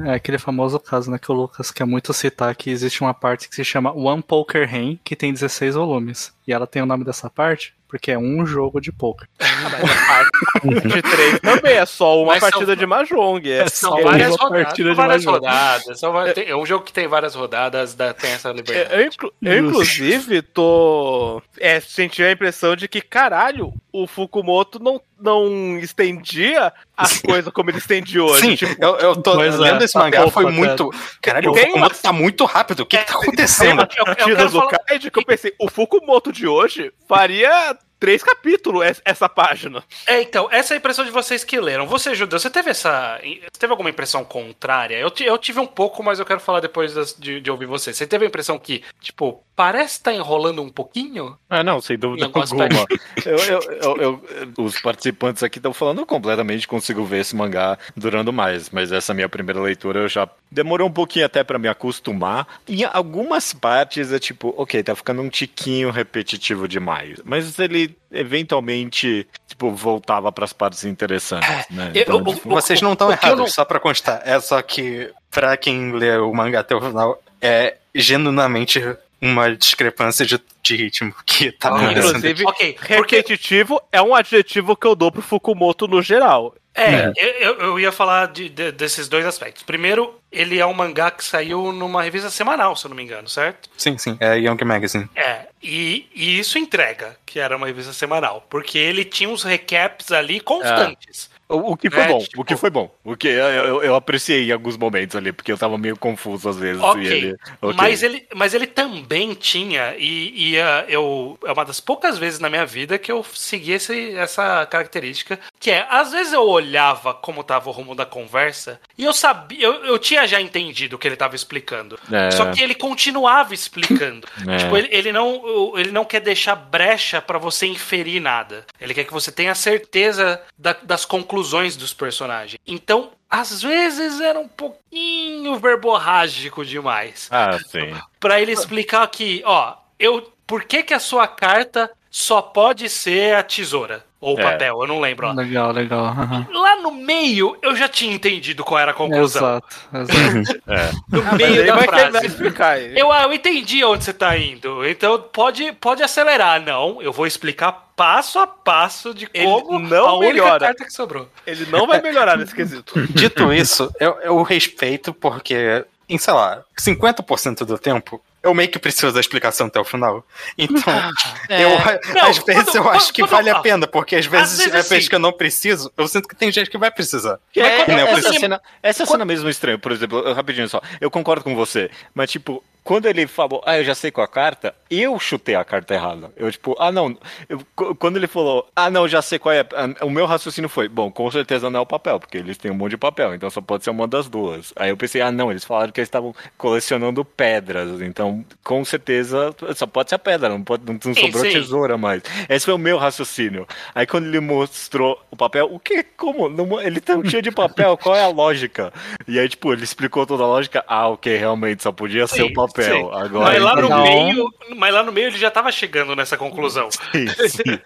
[0.06, 3.48] é aquele famoso caso, né, que o Lucas quer muito citar, que existe uma parte
[3.50, 6.35] que se chama One Poker Hand, que tem 16 volumes.
[6.48, 9.28] E ela tem o nome dessa parte porque é um jogo de poker.
[10.64, 13.50] de três também, é só uma Mas são- partida de Mahjong.
[13.50, 14.76] É São Só várias uma rodadas.
[14.76, 16.00] São várias rodadas.
[16.00, 18.94] são tem- é um jogo que tem várias rodadas, dá- tem essa liberdade.
[19.02, 21.42] Eu, inclu- eu, inclusive, tô.
[21.60, 27.70] É, senti a impressão de que, caralho, o Fukumoto não, não estendia as coisas como
[27.70, 28.42] ele estende hoje.
[28.42, 30.90] Sim, Tipo, eu, eu tô Pois é, lendo esse mangá, foi muito.
[31.22, 32.82] Caralho, o Fukumoto tá muito rápido.
[32.82, 33.82] O que, que tá tem acontecendo?
[33.82, 38.86] eu- eu quero do falar- que eu pensei, o Fukumoto de hoje faria três capítulos
[38.86, 39.84] es- essa página.
[40.06, 41.88] É, então, essa é a impressão de vocês que leram.
[41.88, 43.20] Você, Judeu, você teve essa.
[43.24, 44.96] Você teve alguma impressão contrária?
[44.96, 47.92] Eu, eu tive um pouco, mas eu quero falar depois das- de, de ouvir você.
[47.92, 51.36] Você teve a impressão que, tipo, parece estar enrolando um pouquinho?
[51.50, 52.68] Ah, não, sem dúvida alguma.
[53.26, 58.32] Eu, eu, eu- eu- os participantes aqui estão falando completamente, consigo ver esse mangá durando
[58.32, 62.46] mais, mas essa minha primeira leitura eu já demorou um pouquinho até pra me acostumar.
[62.68, 69.28] Em algumas partes é tipo, ok, tá ficando um tiquinho repetitivo demais, mas ele eventualmente,
[69.48, 71.92] tipo, voltava pras partes interessantes, né?
[71.94, 74.22] Eu- Então, o- tipo, Vocês não estão eu errados, não- só pra constar.
[74.26, 78.80] É só que, pra quem lê o mangá até o final, é genuinamente
[79.22, 82.18] uma discrepância de, de ritmo que tá Ah, acontecendo.
[82.18, 86.56] Inclusive, Ok, porque repetitivo é um adjetivo que eu dou pro Fukumoto no geral.
[86.78, 89.64] É, eu, eu- eu ia falar de- de- desses dois aspectos.
[89.64, 93.30] Primeiro, ele é um mangá que saiu numa revista semanal, se eu não me engano,
[93.30, 93.70] certo?
[93.78, 94.18] Sim, sim.
[94.20, 95.08] É Young Magazine.
[95.16, 100.12] É, e, e isso entrega que era uma revista semanal, porque ele tinha uns recaps
[100.12, 101.30] ali constantes.
[101.48, 102.90] O, o que foi É, bom, tipo- o que foi bom.
[103.04, 106.50] O que eu, eu, eu apreciei em alguns momentos ali, porque eu tava meio confuso
[106.50, 106.82] às vezes.
[106.82, 107.76] Ok, e ele- ok.
[107.78, 112.40] Mas, ele, mas ele também tinha, e, e, ah, eu, é uma das poucas vezes
[112.40, 117.14] na minha vida que eu segui esse, essa característica, que é, às vezes eu olhava
[117.14, 121.00] como tava o rumo da conversa, e eu sabia, eu, eu tinha já entendido o
[121.00, 122.00] que ele tava explicando.
[122.12, 122.32] É.
[122.32, 124.28] Só que ele continuava explicando.
[124.48, 124.58] É.
[124.58, 128.66] Tipo, ele, ele não, ele não quer deixar brecha pra você inferir nada.
[128.80, 131.35] Ele quer que você tenha certeza da- das conclusões
[131.76, 132.60] dos personagens.
[132.66, 137.28] Então, às vezes era um pouquinho verborrágico demais.
[137.32, 137.94] Ah, sim.
[138.20, 143.36] Pra ele explicar aqui, ó, eu, por que que a sua carta só pode ser
[143.36, 144.44] a tesoura ou o É.
[144.44, 144.82] papel?
[144.82, 145.28] Eu não lembro.
[145.28, 145.32] ó.
[145.34, 146.06] Legal, legal.
[146.06, 146.48] aham.
[146.52, 149.62] Lá no meio, eu já tinha entendido qual era a conclusão.
[149.62, 150.62] Exato, exato.
[150.68, 150.92] É.
[151.10, 152.26] No Mas meio da ele frase.
[152.26, 152.98] explicar aí.
[152.98, 154.86] Eu, ah, eu entendi onde você tá indo.
[154.88, 156.60] Então pode, pode acelerar.
[156.62, 160.60] Não, eu vou explicar passo a passo de Ele como não a única melhora.
[160.66, 161.30] carta que sobrou.
[161.46, 162.94] Ele não vai melhorar nesse quesito.
[163.14, 168.78] Dito isso, eu, eu respeito porque, em, sei lá, 50% do tempo, eu meio que
[168.78, 170.26] preciso da explicação até o final.
[170.58, 170.94] Então,
[171.50, 171.70] eu,
[172.14, 174.60] Não, às vezes quando- eu acho que quando- vale a ah, pena, porque às vezes,
[174.60, 175.10] vezes às vezes sim.
[175.10, 177.40] que eu não preciso, eu sinto que tem gente que vai precisar.
[177.56, 181.44] É, eu essa, cena, essa cena mesmo é estranha, por exemplo, rapidinho só, eu concordo
[181.44, 185.20] com você, mas tipo, quando ele falou, ah, eu já sei qual a carta, eu
[185.20, 186.32] chutei a carta errada.
[186.38, 187.18] Eu, tipo, ah, não.
[187.50, 189.66] eu- qu- quando ele falou, ah, não, já sei qual é.
[190.04, 192.76] O meu raciocínio foi, bom, com certeza não é o papel, porque eles têm um
[192.76, 194.72] monte de papel, então só pode ser uma das duas.
[194.76, 199.54] Aí eu pensei, ah, não, eles falaram que eles estavam colecionando pedras, então com certeza
[199.76, 201.52] só pode ser a pedra, não, pode, não, não Sim, sobrou sim.
[201.54, 202.22] tesoura mais.
[202.48, 203.68] Esse foi o meu raciocínio.
[203.96, 206.04] Aí quando ele mostrou o papel, o que?
[206.04, 206.48] Como?
[206.50, 208.94] Não- ele tá cheio de papel, qual é a lógica?
[209.28, 212.44] E aí, tipo, ele explicou toda a lógica, ah, ok, realmente só podia ser Sim,
[212.44, 212.75] o papel.
[212.84, 213.10] Sim.
[213.14, 214.04] Agora Mas lá, no Não.
[214.04, 216.90] meio, mas lá no meio ele já tava chegando nessa conclusão.
[216.92, 217.64] Sim, sim.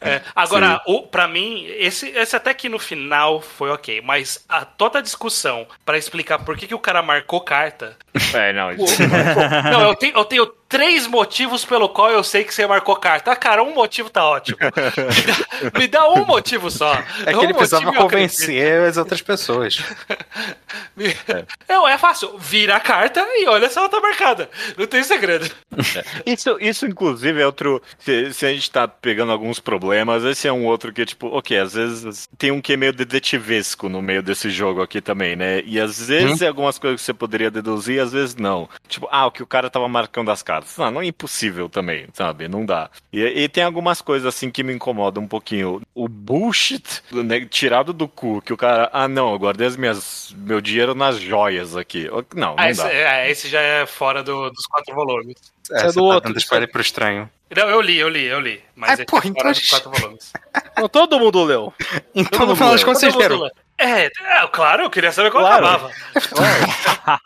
[0.00, 4.64] É, agora, o, pra mim, esse, esse até que no final foi ok, mas a
[4.64, 7.96] toda a discussão pra explicar por que, que o cara marcou carta.
[8.34, 9.02] É, não, isso
[9.72, 13.32] Não, eu tenho, eu tenho três motivos pelo qual eu sei que você marcou carta.
[13.32, 14.58] Ah, cara, um motivo tá ótimo.
[15.78, 16.94] Me dá um motivo só.
[17.24, 19.82] É que Um ele precisava convencer as outras pessoas.
[20.96, 21.46] acredito.
[21.68, 22.36] Não, é fácil.
[22.38, 24.48] Vira a carta e olha se ela tá marcada.
[24.76, 25.50] Não tem segredo.
[26.24, 27.82] Isso, isso, inclusive, é outro.
[27.98, 31.58] Se, se a gente tá pegando alguns problemas, esse é um outro que, tipo, ok,
[31.58, 35.62] às vezes tem um que é meio detetivesco no meio desse jogo aqui também, né?
[35.64, 38.68] E às vezes é algumas coisas que você poderia deduzir, às vezes não.
[38.88, 40.55] Tipo, ah, o que o cara tava marcando as cartas.
[40.78, 42.48] Não, não é impossível também, sabe?
[42.48, 42.90] Não dá.
[43.12, 45.80] E, e tem algumas coisas assim que me incomodam um pouquinho.
[45.94, 50.34] O bullshit né, tirado do cu, que o cara, ah, não, eu guardei as minhas,
[50.36, 52.08] meu dinheiro nas joias aqui.
[52.34, 52.92] Não, não Ah, esse, dá.
[52.92, 55.36] é, esse já é fora do- dos quatro volumes.
[55.72, 57.28] É, é do tá outro, dando spoiler pro estranho.
[57.56, 58.60] Não, eu li, eu li, eu li.
[58.74, 60.32] Mas Ah, esse porra, é então quatro volumes.
[60.72, 61.72] Então, todo mundo leu.
[62.14, 62.86] Então, Todo no final das mundo.
[62.86, 63.48] contas, vocês leram.
[63.78, 64.10] É, é,
[64.50, 65.66] claro, eu queria saber qual Claro.
[65.66, 65.90] acabava.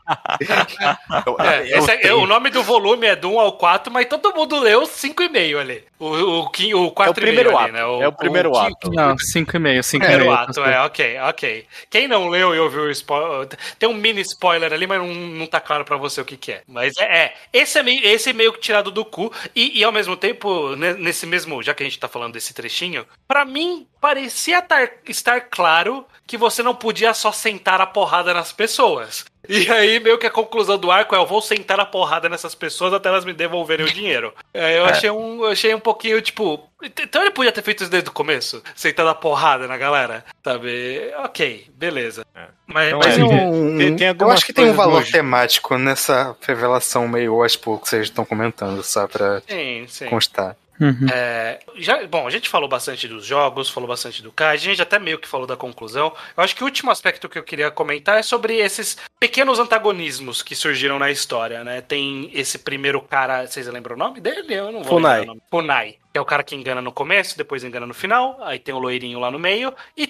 [1.40, 4.58] É, é- tenho- o nome do volume é do 1 ao 4, mas todo mundo
[4.60, 5.84] leu 5,5 ali.
[5.98, 6.06] O,
[6.40, 7.72] o, quin- o 4 É o primeiro ali, ato.
[7.72, 7.84] né?
[7.84, 8.74] O, é o primeiro o ato.
[8.80, 9.98] quinto- Não, 5,5, 5,5.
[10.06, 11.66] Primeiro ato, é, ok, ok.
[11.88, 13.48] Quem não leu e ouviu o spoiler.
[13.78, 16.52] Tem um mini spoiler ali, mas não, não tá claro pra você o que, que
[16.52, 16.62] é.
[16.66, 17.34] Mas é, é.
[17.52, 19.32] Esse é meio, esse é meio que tirado do cu.
[19.54, 21.62] E, e ao mesmo tempo, ne- nesse mesmo.
[21.62, 26.36] Já que a gente tá falando desse trechinho, pra mim parecia tar- estar claro que
[26.40, 29.24] você não podia só sentar a porrada nas pessoas.
[29.48, 32.54] E aí, meio que a conclusão do arco é: eu vou sentar a porrada nessas
[32.54, 34.32] pessoas até elas me devolverem o dinheiro.
[34.52, 36.68] É, eu, achei um, eu achei um pouquinho, tipo.
[36.82, 38.62] Então ele podia ter feito isso desde o começo?
[38.76, 40.24] Sentando a porrada na galera?
[40.44, 41.10] Sabe?
[41.24, 42.24] Ok, beleza.
[42.66, 45.12] Mas, Então, mas é, eu- um- tem- tem eu acho que tem um valor hoje.
[45.12, 50.06] temático nessa revelação meio aspo que vocês estão comentando, só pra Sim, sim.
[50.06, 50.54] constar.
[50.80, 51.06] Uhum.
[51.12, 54.80] É, já, bom, a gente falou bastante dos jogos, falou bastante do Kai, a gente
[54.80, 56.12] até meio que falou da conclusão.
[56.34, 60.42] Eu acho que o último aspecto que eu queria comentar é sobre esses pequenos antagonismos
[60.42, 61.82] que surgiram na história, né?
[61.82, 64.54] Tem esse primeiro cara, vocês lembram o nome dele?
[64.54, 65.20] Eu não vou Funai.
[65.20, 65.42] lembrar o nome.
[65.50, 68.74] Funai, que é o cara que engana no começo, depois engana no final, aí tem
[68.74, 70.08] o loirinho lá no meio, e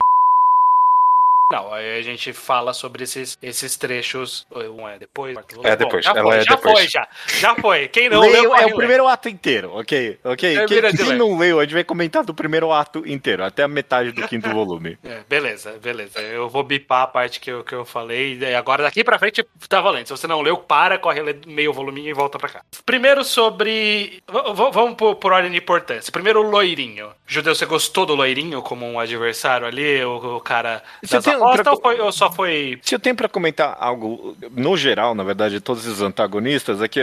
[1.53, 4.47] Não, aí a gente fala sobre esses, esses trechos.
[4.55, 5.37] Um é depois?
[5.65, 6.79] É depois, já ela foi, é já depois.
[6.79, 7.09] foi, já.
[7.39, 7.89] Já foi.
[7.89, 10.19] Quem não Leio- leu, é o primeiro ato inteiro, ok?
[10.25, 10.57] Ok?
[10.59, 13.69] É, Quem, quem não leu, a gente vai comentar do primeiro ato inteiro, até a
[13.69, 14.99] metade do quinto volume.
[15.05, 16.21] É, beleza, beleza.
[16.21, 18.39] Eu vou bipar a parte que eu, que eu falei.
[18.39, 20.07] E agora daqui pra frente tá valendo.
[20.07, 22.63] Se você não leu, para, corre ler meio voluminho e volta pra cá.
[22.87, 24.23] Primeiro sobre.
[24.31, 26.13] v- v- vamos por, por ordem de importância.
[26.13, 27.11] Primeiro, o loirinho.
[27.27, 30.03] Judeu, você gostou do loirinho como um adversário ali?
[30.05, 32.79] O, o cara Você das tem- pra- ou, foi- ou só foi.
[32.83, 36.89] Se eu tenho pra comentar algo, no geral, na verdade, de todos esses antagonistas, é
[36.89, 37.01] que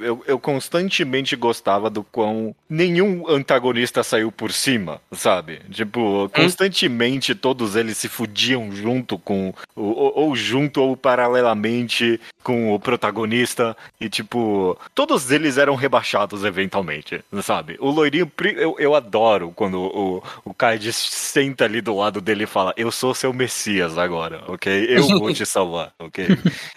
[0.00, 5.60] eu, eu constantemente gostava do quão nenhum antagonista saiu por cima, sabe?
[5.70, 12.80] Tipo, constantemente todos eles se fudiam junto com, ou, ou- junto ou paralelamente com o
[12.80, 17.76] protagonista, e tipo, todos eles eram rebaixados eventualmente, sabe?
[17.80, 22.46] O loirinho, eu, eu adoro quando o, o Kaiji senta ali do lado dele e
[22.46, 23.60] fala: Eu sou seu Messias
[23.98, 24.86] agora, ok?
[24.88, 26.26] Eu vou te salvar, ok?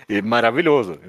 [0.08, 1.00] E maravilhoso.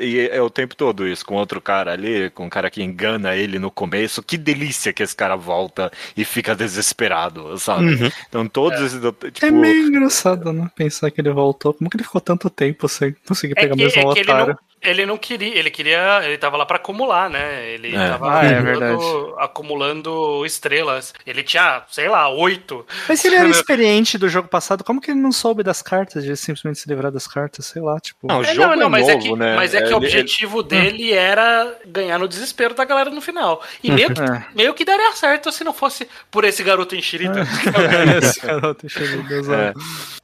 [0.00, 3.36] E é o tempo todo isso, com outro cara ali, com um cara que engana
[3.36, 4.22] ele no começo.
[4.22, 8.12] Que delícia que esse cara volta e fica desesperado, sabe?
[8.28, 9.00] Então todos esses.
[9.00, 10.70] Tipo, É meio engraçado, né?
[10.74, 11.74] Pensar que ele voltou.
[11.74, 14.20] Como que ele ficou tanto tempo sem conseguir É pegar que, mesmo é o que
[14.20, 14.58] ele, otário?
[14.82, 17.66] Não, ele não queria, ele queria, ele tava lá pra acumular, né?
[17.70, 18.08] Ele É.
[18.10, 21.14] tava Ah, é acumulando, acumulando estrelas.
[21.26, 22.86] Ele tinha, sei lá, oito.
[23.08, 26.24] Mas se ele era experiente do jogo passado, como que ele não soube das cartas,
[26.24, 27.66] de simplesmente se livrar das cartas?
[27.66, 28.26] Sei lá, tipo.
[28.26, 29.56] Não, o É, jogo é mas novo, é que, né?
[29.56, 33.62] mas é que Ele- o objetivo dele era ganhar no desespero da galera no final.
[33.82, 34.44] E meio que, É.
[34.54, 37.40] meio que daria certo se não fosse por esse garoto enxerita.
[38.22, 38.86] Esse garoto.
[38.86, 39.72] É.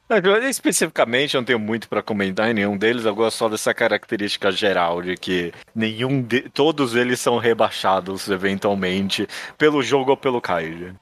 [0.07, 3.05] Não, Especificamente, eu não tenho muito pra comentar em nenhum deles.
[3.05, 6.41] Eu gosto só dessa característica geral de que nenhum de...
[6.49, 9.27] todos eles são rebaixados eventualmente
[9.57, 10.93] pelo jogo ou pelo Kaiji.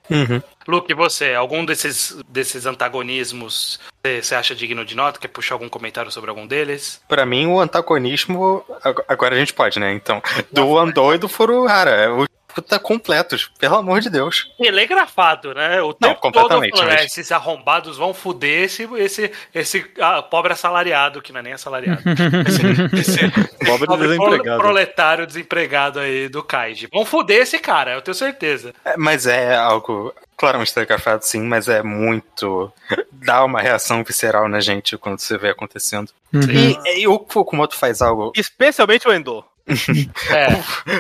[0.68, 5.18] Luke, e você, algum desses, desses antagonismos você acha digno de nota?
[5.20, 7.02] Quer puxar algum comentário sobre algum deles?
[7.08, 8.64] Pra mim, o antagonismo.
[8.84, 9.94] ag- Agora a gente pode, né?
[9.94, 10.22] Então,
[10.52, 12.14] do Andor e do Furuhara.
[12.14, 12.26] O
[12.62, 14.52] tá completos, pelo amor de Deus.
[14.58, 15.82] Telegrafado, né?
[15.82, 19.92] O Não, tempo todo completamente, falando, mas- "É, esses arrombados vão fuder esse, esse, esse
[20.00, 22.02] ah, pobre assalariado, que não é nem assalariado.
[22.48, 23.32] esse, esse
[23.66, 24.62] Pobre pobre desempregado.
[24.62, 26.88] proletário desempregado aí do Kaiji.
[26.92, 28.74] Vão fuder esse cara, eu tenho certeza.
[28.86, 32.72] É, mas é algo claramente telegrafado, sim, mas é muito.
[33.12, 36.12] dá uma reação visceral na gente quando você vê acontecendo.
[36.34, 38.32] E, e o Fukumoto faz algo.
[38.36, 39.44] Especialmente o Endo.
[40.32, 40.48] É,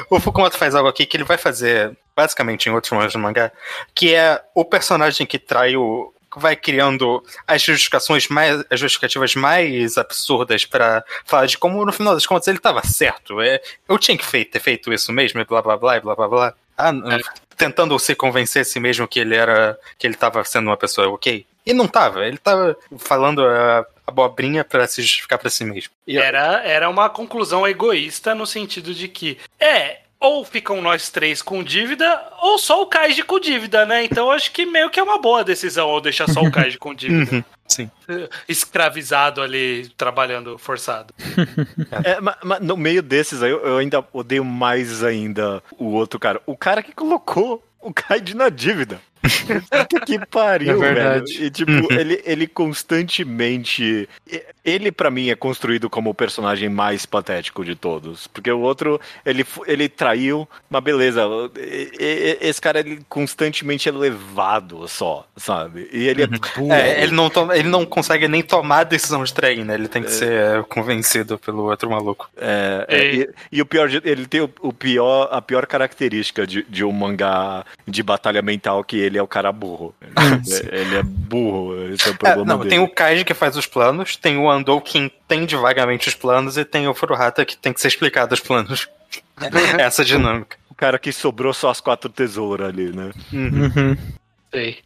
[0.10, 3.52] O Fukumoto faz algo aqui que ele vai fazer, basicamente, em outros momentos do mangá,
[3.94, 6.14] que é o personagem que trai o.
[6.36, 8.64] vai criando as justificações mais.
[8.70, 13.42] as justificativas mais absurdas pra falar de como, no final das contas, ele tava certo.
[13.42, 16.28] É, eu tinha que fei- ter feito isso mesmo, e blá blá blá blá blá
[16.28, 16.54] blá.
[16.78, 17.20] Ah, não,
[17.56, 19.78] tentando se convencer a si mesmo que ele era.
[19.98, 21.46] que ele tava sendo uma pessoa ok.
[21.66, 25.92] E não tava, ele tava falando a abobrinha pra se justificar pra si mesmo.
[26.06, 31.42] E- era, era uma conclusão egoísta no sentido de que, é, ou ficam nós três
[31.42, 34.04] com dívida, ou só o Kaiji com dívida, né?
[34.06, 36.94] Então acho que meio que é uma boa decisão, ou deixar só o Kaiji com
[36.94, 37.36] dívida.
[37.38, 37.90] Uhum, sim.
[38.48, 41.14] Escravizado ali, trabalhando forçado.
[42.04, 46.20] É, ma- ma- no meio desses aí, eu, eu ainda odeio mais ainda o outro
[46.20, 46.42] cara.
[46.46, 49.00] O cara que colocou o Kaiji na dívida.
[49.24, 51.34] Puta que pariu, É verdade.
[51.34, 51.46] velho.
[51.46, 54.08] E, tipo, ele, ele constantemente.
[54.64, 58.28] Ele, pra mim, é construído como o personagem mais patético de todos.
[58.28, 61.24] Porque o outro, ele, ele traiu, mas beleza.
[62.00, 65.90] Esse cara, ele constantemente é levado só, sabe?
[65.92, 66.72] E ele é burro.
[66.72, 69.74] É, ele não, toma- ele não consegue nem tomar a decisão de trair, né?
[69.76, 72.30] Ele tem que ser convencido pelo outro maluco.
[72.38, 76.48] É, é, E- e, e o pior, ele tem o, o pior, a pior característica
[76.48, 79.94] de, de um mangá de batalha mental que ele é o cara burro.
[80.02, 82.70] Ele, ele é burro, esse é o É, problema não, dele.
[82.70, 86.58] tem o Kaiji que faz os planos, tem o Andou que entende vagamente os planos
[86.58, 88.88] e tem o Furuhata que tem que ser explicado os planos.
[89.80, 90.58] Essa dinâmica.
[90.70, 93.12] O cara que sobrou só as quatro tesouras ali, né?
[94.52, 94.80] Sei.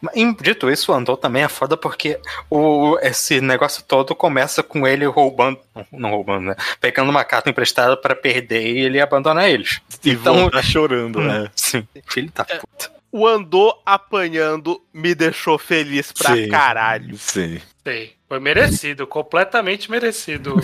[0.00, 2.18] Mas, em- Dito isso, o Andou também é foda porque
[2.50, 5.58] o, esse negócio todo começa com ele roubando.
[5.90, 6.56] não, roubando, né?
[6.80, 9.80] Pegando uma carta emprestada pra perder e ele abandonar eles.
[10.04, 11.48] E Então- voltar chorando, né?
[11.56, 12.90] Sim, filho da puta.
[13.12, 16.48] O Andor apanhando me deixou feliz pra Sim.
[16.48, 17.16] caralho.
[17.18, 17.60] Sim.
[17.84, 18.14] Sei.
[18.26, 20.54] Foi merecido, completamente merecido.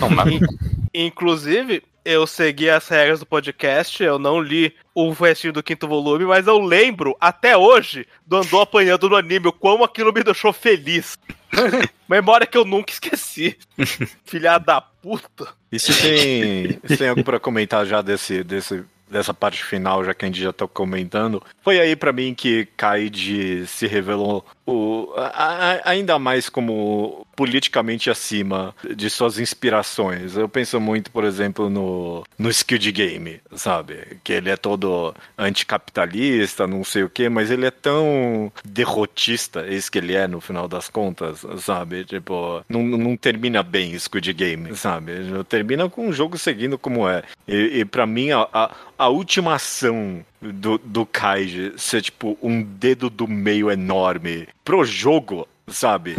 [0.91, 6.25] Inclusive, eu segui as regras do podcast, eu não li o restinho do quinto volume,
[6.25, 10.51] mas eu lembro, até hoje, do Andor apanhando no anime, o quão aquilo me deixou
[10.51, 11.19] feliz.
[12.09, 13.55] Memória que eu nunca esqueci.
[14.25, 15.49] Filha da puta.
[15.71, 20.13] E se tem, se tem algo pra comentar já desse, desse, dessa parte final, já
[20.13, 25.13] que a gente já tá comentando, foi aí pra mim que Kaiji se revelou o,
[25.17, 30.35] a- a- ainda mais como politicamente acima de suas inspirações.
[30.35, 34.19] Eu penso muito, por exemplo, no, no Skilled Game, sabe?
[34.25, 39.89] Que ele é todo anticapitalista, não sei o quê, mas ele é tão derrotista, esse
[39.89, 42.03] que ele é no final das contas, sabe?
[42.03, 45.13] Tipo, não, não termina bem Squid Game, sabe?
[45.47, 47.23] Termina com o jogo seguindo como é.
[47.47, 52.61] E, e para mim, a, a, a última ação do, do Kaiji ser, tipo, um
[52.61, 56.15] dedo do meio enorme pro jogo, sabe?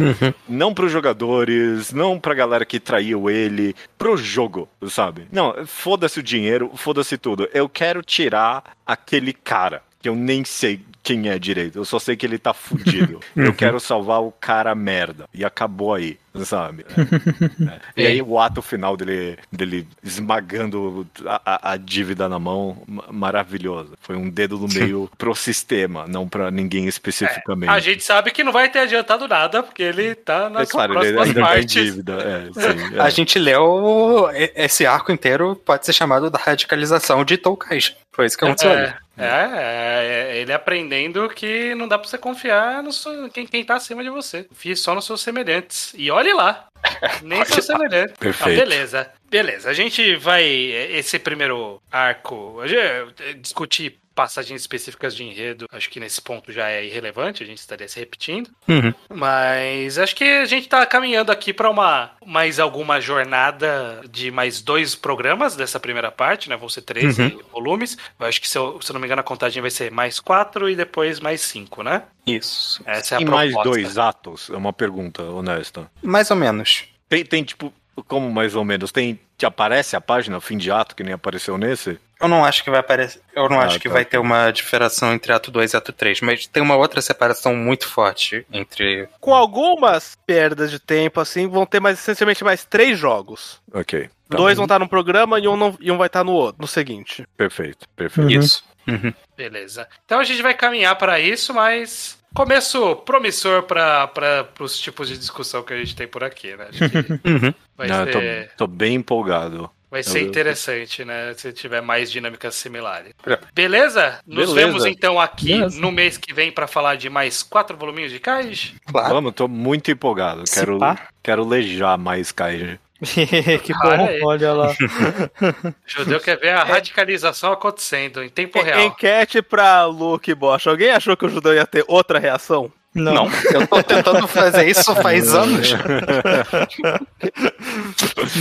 [0.47, 5.27] Não pros jogadores, não pra galera que traiu ele, pro jogo, sabe?
[5.31, 7.49] Não, foda-se o dinheiro, foda-se tudo.
[7.53, 9.83] Eu quero tirar aquele cara.
[10.01, 13.19] Que eu nem sei quem é direito, eu só sei que ele tá fudido.
[13.35, 15.25] Eu quero salvar o cara merda.
[15.33, 16.85] E acabou aí, sabe?
[16.89, 17.81] É.
[18.01, 18.03] É.
[18.03, 23.03] E aí o ato final dele, dele esmagando a, a- a dívida na mão, ma-
[23.11, 23.93] maravilhoso.
[24.01, 27.69] Foi um dedo no meio pro sistema, não pra ninguém especificamente.
[27.69, 30.93] A gente sabe que não vai ter adiantado nada, porque ele tá É nas claro,
[31.03, 31.71] ele próximas partes.
[31.71, 32.13] dívida.
[32.13, 32.99] É, sim, é.
[33.01, 37.81] A gente leu esse arco inteiro pode ser chamado da radicalização de Tolkien.
[38.11, 38.93] Foi isso que aconteceu ali.
[39.17, 43.63] É, é, é, ele aprendendo que não dá pra você confiar no seu- quem, quem
[43.63, 44.45] tá acima de você.
[44.45, 45.93] Confie só nos seus semelhantes.
[45.97, 46.67] E olhe lá.
[47.21, 48.15] Nem seus semelhantes.
[48.17, 48.59] Perfeito.
[48.59, 49.11] Ah, beleza.
[49.29, 49.69] Beleza.
[49.69, 50.43] A gente vai.
[50.43, 52.61] Esse primeiro arco.
[52.65, 55.65] gente- Discutir passagens específicas de enredo.
[55.71, 57.41] Acho que nesse ponto já é irrelevante.
[57.41, 58.51] A gente estaria se repetindo.
[58.67, 58.93] Uhum.
[59.09, 64.61] Mas acho que a gente tá caminhando aqui pra uma mais alguma jornada de mais
[64.61, 66.55] dois programas dessa primeira parte, né?
[66.55, 67.97] Vão ser 13 volumes.
[68.19, 70.19] Eu acho que, se eu, se eu não me engano, a contagem vai ser mais
[70.19, 72.03] quatro e depois mais cinco, né?
[72.27, 72.83] Isso.
[72.85, 74.51] Essa é a E mais dois atos?
[74.51, 75.89] É uma pergunta honesta.
[76.03, 76.83] Mais ou menos.
[77.09, 77.73] Tem, tem tipo,
[78.07, 78.91] como mais ou menos?
[78.91, 81.99] Tem, te aparece a página, fim de ato, que nem apareceu nesse?
[82.21, 83.21] Eu não acho que vai aparecer.
[83.35, 83.93] Eu não Ah, acho que tá.
[83.95, 87.55] vai ter uma diferenciação entre ato 2 e ato 3, mas tem uma outra separação
[87.55, 89.07] muito forte entre.
[89.19, 93.59] Com algumas perdas de tempo, assim, vão ter mais, essencialmente mais três jogos.
[93.73, 94.09] Ok.
[94.29, 96.61] Tá Dois vão estar num programa e um, não- e um vai estar no outro,
[96.61, 97.25] no seguinte.
[97.35, 98.31] Perfeito, perfeito.
[98.31, 98.63] Isso.
[98.87, 99.13] Uhum.
[99.37, 99.87] Beleza.
[100.05, 105.61] Então a gente vai caminhar para isso, mas começo promissor para os tipos de discussão
[105.63, 106.67] que a gente tem por aqui, né?
[106.69, 106.97] Acho que
[107.29, 107.53] Uhum.
[107.77, 109.69] vai Não, eu tô, ser, tô bem empolgado.
[109.91, 111.33] Vai ser eu- interessante, né?
[111.35, 113.13] Se tiver mais dinâmicas similares.
[113.27, 113.37] É.
[113.53, 114.19] Beleza?
[114.25, 114.55] Nos Beleza.
[114.67, 115.79] vemos então aqui Beleza.
[115.79, 118.73] no mês que vem para falar de mais quatro voluminhos de Kais.
[118.87, 119.13] Claro.
[119.13, 120.47] Vamos, tô muito empolgado.
[120.47, 120.97] Se Quero, pá.
[121.21, 122.79] quero lejar mais Kaiji.
[123.63, 124.21] que bom, Olha aí.
[124.23, 124.67] olha lá.
[124.69, 128.79] O judeu quer ver a radicalização acontecendo em tempo real.
[128.81, 130.67] Enquete pra Luke Bosch.
[130.67, 132.71] Alguém achou que o judeu ia ter outra reação?
[132.93, 133.13] Não.
[133.13, 135.73] Não, eu tô tentando fazer isso faz anos.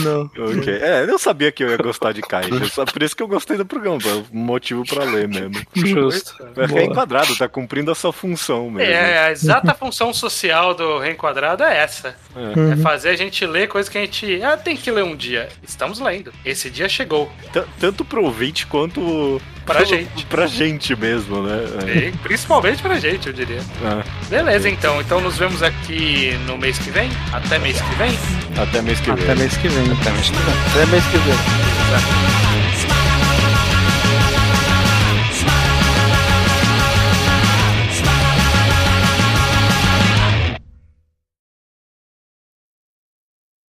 [0.04, 0.22] não.
[0.22, 0.72] Ok.
[0.80, 2.68] É, eu sabia que eu ia gostar de Kaiji.
[2.70, 4.00] Só por isso que eu gostei do programa.
[4.32, 5.54] um motivo pra ler mesmo.
[5.74, 6.34] Justo.
[6.54, 6.82] Vai ficar Boa.
[6.92, 8.92] enquadrado, tá cumprindo a sua função mesmo.
[8.92, 12.16] É, a exata função social do Reenquadrado é essa.
[12.72, 15.48] É fazer a gente ler coisa que a gente ah, tem que ler um dia.
[15.62, 16.32] Estamos lendo.
[16.44, 17.30] Esse dia chegou.
[17.52, 19.40] T- Tanto pro ouvinte quanto
[19.70, 20.26] Pra gente.
[20.26, 21.60] Pra gente mesmo, né?
[21.86, 23.58] E principalmente pra gente, eu diria.
[23.58, 24.28] É.
[24.28, 25.00] Beleza, então.
[25.00, 27.10] Então nos vemos aqui no mês que vem.
[27.32, 28.18] Até mês que vem.
[28.60, 29.24] Até mês que vem.
[29.24, 29.92] Até mês que vem.
[29.92, 30.54] Até mês que vem.
[30.70, 31.36] Até mês que vem.
[31.90, 32.39] Beleza.